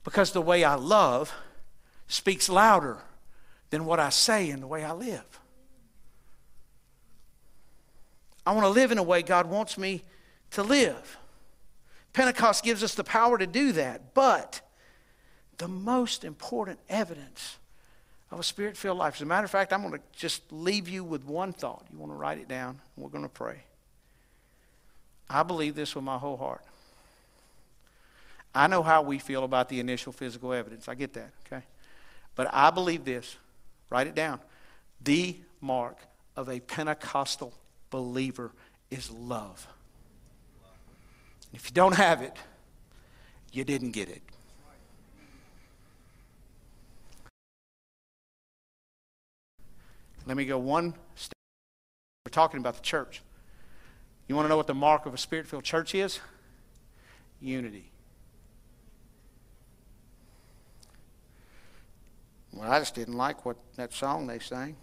Because 0.03 0.33
the 0.33 0.41
way 0.41 0.65
I 0.65 0.75
love 0.75 1.33
speaks 2.09 2.49
louder 2.49 2.97
than 3.69 3.85
what 3.85 3.97
I 3.97 4.09
say 4.09 4.49
and 4.49 4.61
the 4.61 4.67
way 4.67 4.83
I 4.83 4.91
live. 4.91 5.39
I 8.45 8.51
want 8.51 8.65
to 8.65 8.69
live 8.71 8.91
in 8.91 8.97
a 8.97 9.03
way 9.03 9.21
God 9.21 9.45
wants 9.45 9.77
me 9.77 10.03
to 10.51 10.63
live. 10.63 11.17
Pentecost 12.11 12.61
gives 12.61 12.83
us 12.83 12.93
the 12.93 13.05
power 13.05 13.37
to 13.37 13.47
do 13.47 13.71
that, 13.71 14.13
but 14.13 14.63
the 15.59 15.67
most 15.67 16.23
important 16.23 16.79
evidence 16.89 17.57
of 18.31 18.39
a 18.39 18.43
spirit 18.43 18.75
filled 18.75 18.97
life. 18.97 19.15
As 19.15 19.21
a 19.21 19.25
matter 19.25 19.45
of 19.45 19.51
fact, 19.51 19.71
I'm 19.71 19.81
going 19.81 19.93
to 19.93 19.99
just 20.15 20.41
leave 20.51 20.89
you 20.89 21.03
with 21.03 21.25
one 21.25 21.53
thought. 21.53 21.85
You 21.91 21.99
want 21.99 22.11
to 22.11 22.15
write 22.15 22.39
it 22.39 22.47
down? 22.47 22.79
We're 22.97 23.09
going 23.09 23.23
to 23.23 23.29
pray. 23.29 23.63
I 25.29 25.43
believe 25.43 25.75
this 25.75 25.93
with 25.93 26.03
my 26.03 26.17
whole 26.17 26.37
heart. 26.37 26.63
I 28.55 28.67
know 28.67 28.81
how 28.81 29.03
we 29.03 29.19
feel 29.19 29.43
about 29.43 29.69
the 29.69 29.79
initial 29.79 30.11
physical 30.11 30.53
evidence. 30.53 30.87
I 30.87 30.95
get 30.95 31.13
that, 31.13 31.29
okay? 31.45 31.63
But 32.35 32.49
I 32.51 32.71
believe 32.71 33.05
this. 33.05 33.37
Write 33.89 34.07
it 34.07 34.15
down. 34.15 34.39
The 35.03 35.37
mark 35.61 35.97
of 36.35 36.49
a 36.49 36.59
Pentecostal 36.59 37.53
believer 37.89 38.51
is 38.89 39.11
love. 39.11 39.67
If 41.53 41.69
you 41.69 41.73
don't 41.73 41.95
have 41.95 42.21
it, 42.21 42.35
you 43.51 43.63
didn't 43.63 43.91
get 43.91 44.09
it. 44.09 44.21
Let 50.29 50.37
me 50.37 50.45
go 50.45 50.59
one 50.59 50.93
step. 51.15 51.33
We're 52.23 52.29
talking 52.29 52.59
about 52.59 52.75
the 52.75 52.83
church. 52.83 53.23
You 54.27 54.35
want 54.35 54.45
to 54.45 54.49
know 54.49 54.57
what 54.57 54.67
the 54.67 54.75
mark 54.75 55.07
of 55.07 55.13
a 55.15 55.17
spirit 55.17 55.47
filled 55.47 55.63
church 55.63 55.95
is? 55.95 56.19
Unity. 57.41 57.89
Well, 62.53 62.71
I 62.71 62.77
just 62.77 62.93
didn't 62.93 63.15
like 63.15 63.43
what 63.43 63.57
that 63.75 63.91
song 63.91 64.27
they 64.27 64.37
sang. 64.37 64.75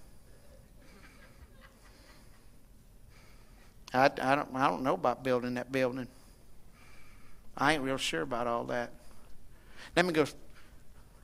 I, 3.95 4.07
I, 4.07 4.35
don't, 4.35 4.49
I 4.53 4.67
don't 4.69 4.83
know 4.83 4.95
about 4.95 5.23
building 5.23 5.55
that 5.55 5.71
building. 5.71 6.09
I 7.57 7.75
ain't 7.75 7.85
real 7.85 7.99
sure 7.99 8.23
about 8.23 8.49
all 8.49 8.65
that. 8.65 8.91
Let 9.95 10.07
me 10.07 10.13
go. 10.13 10.27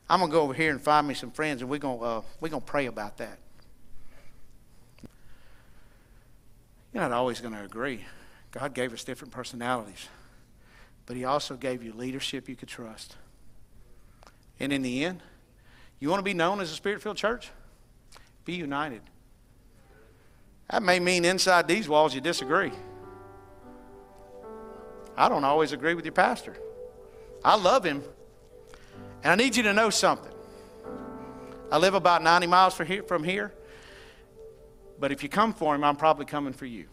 I'm 0.08 0.20
gonna 0.20 0.30
go 0.30 0.42
over 0.42 0.54
here 0.54 0.70
and 0.70 0.80
find 0.80 1.08
me 1.08 1.14
some 1.14 1.32
friends, 1.32 1.60
and 1.60 1.68
we're 1.68 1.78
gonna 1.78 2.00
uh, 2.00 2.22
we're 2.40 2.50
gonna 2.50 2.60
pray 2.60 2.86
about 2.86 3.18
that. 3.18 3.40
You're 6.92 7.02
not 7.02 7.12
always 7.12 7.40
going 7.40 7.54
to 7.54 7.64
agree. 7.64 8.04
God 8.50 8.74
gave 8.74 8.92
us 8.92 9.02
different 9.04 9.32
personalities, 9.32 10.08
but 11.06 11.16
He 11.16 11.24
also 11.24 11.56
gave 11.56 11.82
you 11.82 11.92
leadership 11.92 12.48
you 12.48 12.56
could 12.56 12.68
trust. 12.68 13.16
And 14.60 14.72
in 14.72 14.82
the 14.82 15.04
end, 15.04 15.22
you 15.98 16.08
want 16.08 16.18
to 16.18 16.24
be 16.24 16.34
known 16.34 16.60
as 16.60 16.70
a 16.70 16.74
spirit 16.74 17.02
filled 17.02 17.16
church? 17.16 17.50
Be 18.44 18.54
united. 18.54 19.00
That 20.70 20.82
may 20.82 21.00
mean 21.00 21.24
inside 21.24 21.68
these 21.68 21.88
walls 21.88 22.14
you 22.14 22.20
disagree. 22.20 22.72
I 25.16 25.28
don't 25.28 25.44
always 25.44 25.72
agree 25.72 25.94
with 25.94 26.04
your 26.04 26.12
pastor. 26.12 26.56
I 27.44 27.56
love 27.56 27.84
him. 27.84 28.02
And 29.22 29.32
I 29.32 29.34
need 29.36 29.56
you 29.56 29.62
to 29.64 29.72
know 29.72 29.90
something. 29.90 30.32
I 31.70 31.78
live 31.78 31.94
about 31.94 32.22
90 32.22 32.46
miles 32.46 32.74
from 32.74 33.24
here. 33.24 33.52
But 35.02 35.10
if 35.10 35.24
you 35.24 35.28
come 35.28 35.52
for 35.52 35.74
him, 35.74 35.82
I'm 35.82 35.96
probably 35.96 36.26
coming 36.26 36.52
for 36.52 36.64
you. 36.64 36.86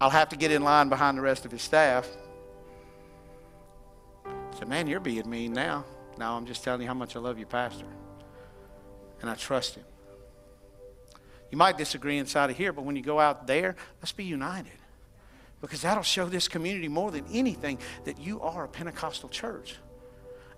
I'll 0.00 0.08
have 0.08 0.30
to 0.30 0.36
get 0.36 0.50
in 0.50 0.62
line 0.62 0.88
behind 0.88 1.18
the 1.18 1.20
rest 1.20 1.44
of 1.44 1.52
his 1.52 1.60
staff. 1.60 2.08
So, 4.58 4.64
man, 4.64 4.86
you're 4.86 4.98
being 4.98 5.28
mean 5.28 5.52
now. 5.52 5.84
Now 6.16 6.34
I'm 6.34 6.46
just 6.46 6.64
telling 6.64 6.80
you 6.80 6.86
how 6.86 6.94
much 6.94 7.16
I 7.16 7.18
love 7.18 7.38
you, 7.38 7.44
Pastor. 7.44 7.84
And 9.20 9.28
I 9.28 9.34
trust 9.34 9.74
him. 9.74 9.84
You 11.50 11.58
might 11.58 11.76
disagree 11.76 12.16
inside 12.16 12.48
of 12.48 12.56
here, 12.56 12.72
but 12.72 12.86
when 12.86 12.96
you 12.96 13.02
go 13.02 13.20
out 13.20 13.46
there, 13.46 13.76
let's 14.00 14.12
be 14.12 14.24
united. 14.24 14.72
Because 15.60 15.82
that'll 15.82 16.02
show 16.02 16.24
this 16.30 16.48
community 16.48 16.88
more 16.88 17.10
than 17.10 17.26
anything 17.30 17.78
that 18.04 18.18
you 18.18 18.40
are 18.40 18.64
a 18.64 18.68
Pentecostal 18.68 19.28
church. 19.28 19.76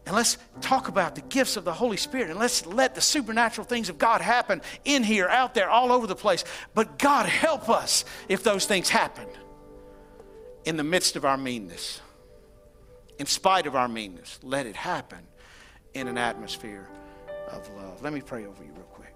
And 0.06 0.14
let's 0.14 0.36
talk 0.60 0.88
about 0.88 1.14
the 1.14 1.22
gifts 1.22 1.56
of 1.56 1.64
the 1.64 1.72
Holy 1.72 1.96
Spirit 1.96 2.30
and 2.30 2.38
let's 2.38 2.66
let 2.66 2.94
the 2.94 3.00
supernatural 3.00 3.66
things 3.66 3.88
of 3.88 3.96
God 3.96 4.20
happen 4.20 4.60
in 4.84 5.02
here, 5.02 5.28
out 5.28 5.54
there, 5.54 5.70
all 5.70 5.92
over 5.92 6.06
the 6.06 6.14
place. 6.14 6.44
But 6.74 6.98
God 6.98 7.26
help 7.26 7.70
us 7.70 8.04
if 8.28 8.42
those 8.42 8.66
things 8.66 8.90
happen 8.90 9.26
in 10.66 10.76
the 10.76 10.84
midst 10.84 11.16
of 11.16 11.24
our 11.24 11.38
meanness. 11.38 12.02
In 13.18 13.26
spite 13.26 13.66
of 13.66 13.76
our 13.76 13.88
meanness, 13.88 14.38
let 14.42 14.66
it 14.66 14.76
happen 14.76 15.20
in 15.94 16.08
an 16.08 16.18
atmosphere 16.18 16.86
of 17.50 17.68
love. 17.76 18.02
Let 18.02 18.12
me 18.12 18.20
pray 18.20 18.44
over 18.44 18.62
you 18.62 18.72
real 18.72 18.82
quick. 18.82 19.14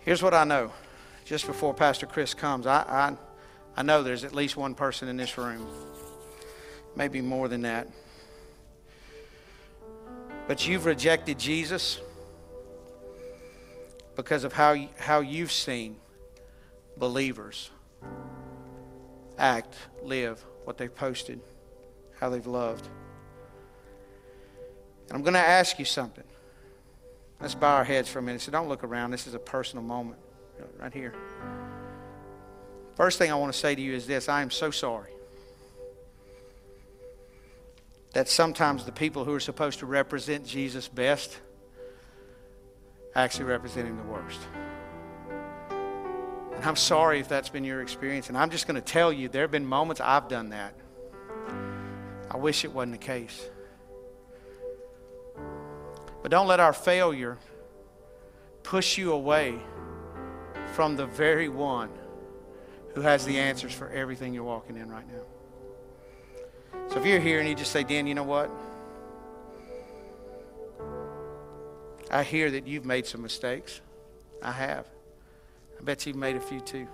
Here's 0.00 0.22
what 0.22 0.34
I 0.34 0.44
know 0.44 0.72
just 1.24 1.46
before 1.46 1.74
Pastor 1.74 2.06
Chris 2.06 2.34
comes. 2.34 2.66
I, 2.66 2.80
I 2.88 3.16
I 3.76 3.82
know 3.82 4.02
there's 4.02 4.24
at 4.24 4.34
least 4.34 4.56
one 4.56 4.74
person 4.74 5.08
in 5.08 5.16
this 5.16 5.38
room, 5.38 5.66
maybe 6.96 7.20
more 7.20 7.48
than 7.48 7.62
that. 7.62 7.88
But 10.48 10.66
you've 10.66 10.84
rejected 10.84 11.38
Jesus 11.38 12.00
because 14.16 14.44
of 14.44 14.52
how, 14.52 14.76
how 14.98 15.20
you've 15.20 15.52
seen 15.52 15.96
believers 16.96 17.70
act, 19.38 19.74
live, 20.02 20.44
what 20.64 20.76
they've 20.76 20.94
posted, 20.94 21.40
how 22.18 22.28
they've 22.28 22.46
loved. 22.46 22.86
And 25.08 25.16
I'm 25.16 25.22
going 25.22 25.34
to 25.34 25.40
ask 25.40 25.78
you 25.78 25.84
something. 25.84 26.24
Let's 27.40 27.54
bow 27.54 27.76
our 27.76 27.84
heads 27.84 28.08
for 28.08 28.18
a 28.18 28.22
minute. 28.22 28.42
So 28.42 28.52
don't 28.52 28.68
look 28.68 28.84
around. 28.84 29.10
This 29.10 29.26
is 29.26 29.34
a 29.34 29.38
personal 29.38 29.82
moment 29.82 30.20
right 30.78 30.92
here. 30.92 31.14
First 33.00 33.16
thing 33.16 33.32
I 33.32 33.34
want 33.34 33.50
to 33.50 33.58
say 33.58 33.74
to 33.74 33.80
you 33.80 33.94
is 33.94 34.06
this 34.06 34.28
I 34.28 34.42
am 34.42 34.50
so 34.50 34.70
sorry 34.70 35.12
that 38.12 38.28
sometimes 38.28 38.84
the 38.84 38.92
people 38.92 39.24
who 39.24 39.32
are 39.32 39.40
supposed 39.40 39.78
to 39.78 39.86
represent 39.86 40.44
Jesus 40.44 40.86
best 40.86 41.40
actually 43.14 43.46
represent 43.46 43.88
him 43.88 43.96
the 43.96 44.02
worst. 44.02 44.38
And 45.70 46.62
I'm 46.62 46.76
sorry 46.76 47.20
if 47.20 47.26
that's 47.26 47.48
been 47.48 47.64
your 47.64 47.80
experience. 47.80 48.28
And 48.28 48.36
I'm 48.36 48.50
just 48.50 48.66
going 48.66 48.74
to 48.74 48.82
tell 48.82 49.10
you 49.10 49.30
there 49.30 49.44
have 49.44 49.50
been 49.50 49.64
moments 49.64 50.02
I've 50.02 50.28
done 50.28 50.50
that. 50.50 50.74
I 52.30 52.36
wish 52.36 52.66
it 52.66 52.72
wasn't 52.74 52.92
the 52.92 52.98
case. 52.98 53.48
But 56.20 56.30
don't 56.30 56.46
let 56.46 56.60
our 56.60 56.74
failure 56.74 57.38
push 58.62 58.98
you 58.98 59.14
away 59.14 59.58
from 60.74 60.96
the 60.96 61.06
very 61.06 61.48
one 61.48 61.88
who 62.94 63.00
has 63.00 63.24
the 63.24 63.38
answers 63.38 63.72
for 63.72 63.88
everything 63.90 64.34
you're 64.34 64.44
walking 64.44 64.76
in 64.76 64.90
right 64.90 65.06
now. 65.08 65.22
So 66.88 66.98
if 66.98 67.06
you're 67.06 67.20
here 67.20 67.40
and 67.40 67.48
you 67.48 67.54
just 67.54 67.72
say, 67.72 67.84
Dan, 67.84 68.06
you 68.06 68.14
know 68.14 68.24
what? 68.24 68.50
I 72.10 72.24
hear 72.24 72.50
that 72.50 72.66
you've 72.66 72.84
made 72.84 73.06
some 73.06 73.22
mistakes. 73.22 73.80
I 74.42 74.50
have. 74.50 74.86
I 75.78 75.82
bet 75.84 76.04
you've 76.06 76.16
made 76.16 76.36
a 76.36 76.40
few 76.40 76.60
too. 76.60 76.88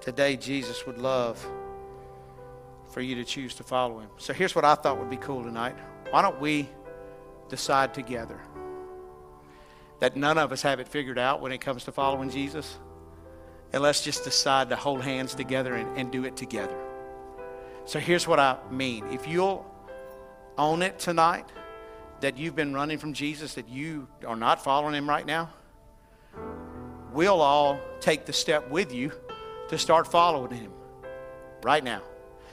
Today, 0.00 0.36
Jesus 0.36 0.86
would 0.86 0.98
love 0.98 1.44
for 2.90 3.00
you 3.00 3.16
to 3.16 3.24
choose 3.24 3.54
to 3.56 3.64
follow 3.64 3.98
him. 3.98 4.10
So 4.18 4.32
here's 4.32 4.54
what 4.54 4.64
I 4.64 4.76
thought 4.76 4.98
would 4.98 5.10
be 5.10 5.16
cool 5.16 5.42
tonight. 5.42 5.74
Why 6.10 6.22
don't 6.22 6.40
we 6.40 6.68
decide 7.48 7.92
together 7.92 8.40
that 9.98 10.16
none 10.16 10.38
of 10.38 10.52
us 10.52 10.62
have 10.62 10.78
it 10.78 10.86
figured 10.86 11.18
out 11.18 11.40
when 11.40 11.50
it 11.50 11.60
comes 11.60 11.84
to 11.84 11.92
following 11.92 12.30
Jesus? 12.30 12.78
And 13.76 13.82
let's 13.82 14.00
just 14.00 14.24
decide 14.24 14.70
to 14.70 14.76
hold 14.76 15.02
hands 15.02 15.34
together 15.34 15.74
and, 15.74 15.98
and 15.98 16.10
do 16.10 16.24
it 16.24 16.34
together. 16.34 16.74
So 17.84 17.98
here's 17.98 18.26
what 18.26 18.40
I 18.40 18.56
mean. 18.70 19.04
If 19.08 19.28
you'll 19.28 19.66
own 20.56 20.80
it 20.80 20.98
tonight 20.98 21.44
that 22.22 22.38
you've 22.38 22.56
been 22.56 22.72
running 22.72 22.96
from 22.96 23.12
Jesus, 23.12 23.52
that 23.52 23.68
you 23.68 24.08
are 24.26 24.34
not 24.34 24.64
following 24.64 24.94
him 24.94 25.06
right 25.06 25.26
now, 25.26 25.50
we'll 27.12 27.42
all 27.42 27.78
take 28.00 28.24
the 28.24 28.32
step 28.32 28.66
with 28.70 28.94
you 28.94 29.12
to 29.68 29.76
start 29.76 30.10
following 30.10 30.52
him 30.52 30.72
right 31.62 31.84
now. 31.84 32.00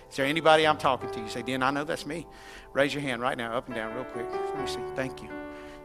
Is 0.09 0.17
there 0.17 0.25
anybody 0.25 0.67
I'm 0.67 0.77
talking 0.77 1.09
to? 1.09 1.21
You 1.21 1.29
say, 1.29 1.41
Dan, 1.41 1.63
I 1.63 1.71
know 1.71 1.85
that's 1.85 2.05
me. 2.05 2.27
Raise 2.73 2.93
your 2.93 3.01
hand 3.01 3.21
right 3.21 3.37
now, 3.37 3.55
up 3.55 3.67
and 3.67 3.75
down, 3.75 3.95
real 3.95 4.03
quick. 4.03 4.25
Let 4.29 4.59
me 4.59 4.67
see. 4.67 4.81
Thank 4.93 5.23
you. 5.23 5.29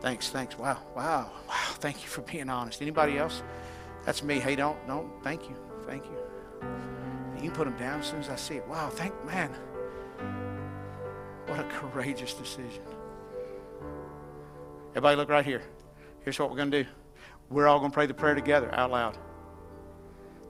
Thanks, 0.00 0.30
thanks. 0.30 0.58
Wow, 0.58 0.78
wow, 0.96 1.30
wow. 1.48 1.54
Thank 1.74 2.02
you 2.02 2.08
for 2.08 2.22
being 2.22 2.50
honest. 2.50 2.82
Anybody 2.82 3.18
else? 3.18 3.44
That's 4.08 4.22
me. 4.22 4.38
Hey, 4.38 4.56
don't, 4.56 4.78
don't. 4.86 5.22
Thank 5.22 5.50
you. 5.50 5.56
Thank 5.86 6.06
you. 6.06 6.16
You 7.34 7.42
can 7.42 7.50
put 7.50 7.66
them 7.66 7.76
down 7.76 8.00
as 8.00 8.06
soon 8.06 8.20
as 8.20 8.30
I 8.30 8.36
see 8.36 8.54
it. 8.54 8.66
Wow, 8.66 8.88
thank 8.88 9.12
man. 9.26 9.50
What 11.46 11.60
a 11.60 11.64
courageous 11.64 12.32
decision. 12.32 12.84
Everybody, 14.92 15.16
look 15.16 15.28
right 15.28 15.44
here. 15.44 15.60
Here's 16.22 16.38
what 16.38 16.48
we're 16.48 16.56
going 16.56 16.70
to 16.70 16.84
do. 16.84 16.90
We're 17.50 17.66
all 17.66 17.80
going 17.80 17.90
to 17.90 17.94
pray 17.94 18.06
the 18.06 18.14
prayer 18.14 18.34
together 18.34 18.74
out 18.74 18.90
loud. 18.90 19.18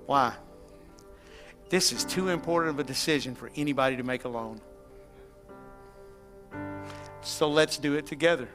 Why? 0.07 0.35
This 1.69 1.91
is 1.91 2.05
too 2.05 2.29
important 2.29 2.75
of 2.75 2.79
a 2.79 2.85
decision 2.85 3.35
for 3.35 3.51
anybody 3.57 3.97
to 3.97 4.05
make 4.05 4.25
alone. 4.25 4.61
So 7.23 7.51
let's 7.51 7.77
do 7.77 7.95
it 7.95 8.07
together. 8.07 8.49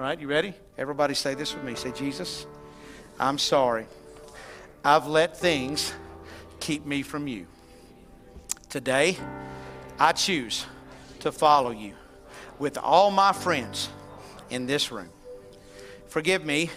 All 0.00 0.04
right, 0.04 0.18
you 0.18 0.26
ready? 0.26 0.52
Everybody 0.76 1.14
say 1.14 1.36
this 1.36 1.54
with 1.54 1.62
me. 1.62 1.76
Say, 1.76 1.92
Jesus, 1.92 2.44
I'm 3.20 3.38
sorry. 3.38 3.86
I've 4.84 5.06
let 5.06 5.36
things 5.36 5.92
keep 6.60 6.84
me 6.84 7.02
from 7.02 7.28
you. 7.28 7.46
Today, 8.68 9.16
I 9.98 10.12
choose 10.12 10.66
to 11.20 11.30
follow 11.30 11.70
you 11.70 11.94
with 12.58 12.78
all 12.78 13.10
my 13.10 13.32
friends 13.32 13.88
in 14.50 14.66
this 14.66 14.90
room. 14.90 15.10
Forgive 16.08 16.44
me 16.44 16.70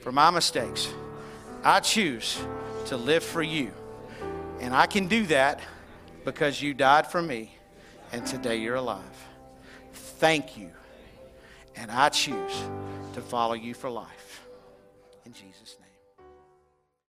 for 0.00 0.10
my 0.10 0.30
mistakes. 0.30 0.88
I 1.62 1.80
choose 1.80 2.40
to 2.86 2.96
live 2.96 3.22
for 3.22 3.42
you. 3.42 3.72
And 4.60 4.74
I 4.74 4.86
can 4.86 5.06
do 5.06 5.26
that 5.26 5.60
because 6.24 6.60
you 6.60 6.74
died 6.74 7.06
for 7.06 7.20
me 7.20 7.56
and 8.12 8.26
today 8.26 8.56
you're 8.56 8.76
alive. 8.76 9.04
Thank 9.92 10.56
you. 10.56 10.70
And 11.76 11.90
I 11.90 12.08
choose 12.08 12.64
to 13.14 13.20
follow 13.20 13.54
you 13.54 13.74
for 13.74 13.90
life. 13.90 14.46
In 15.24 15.32
Jesus'. 15.32 15.69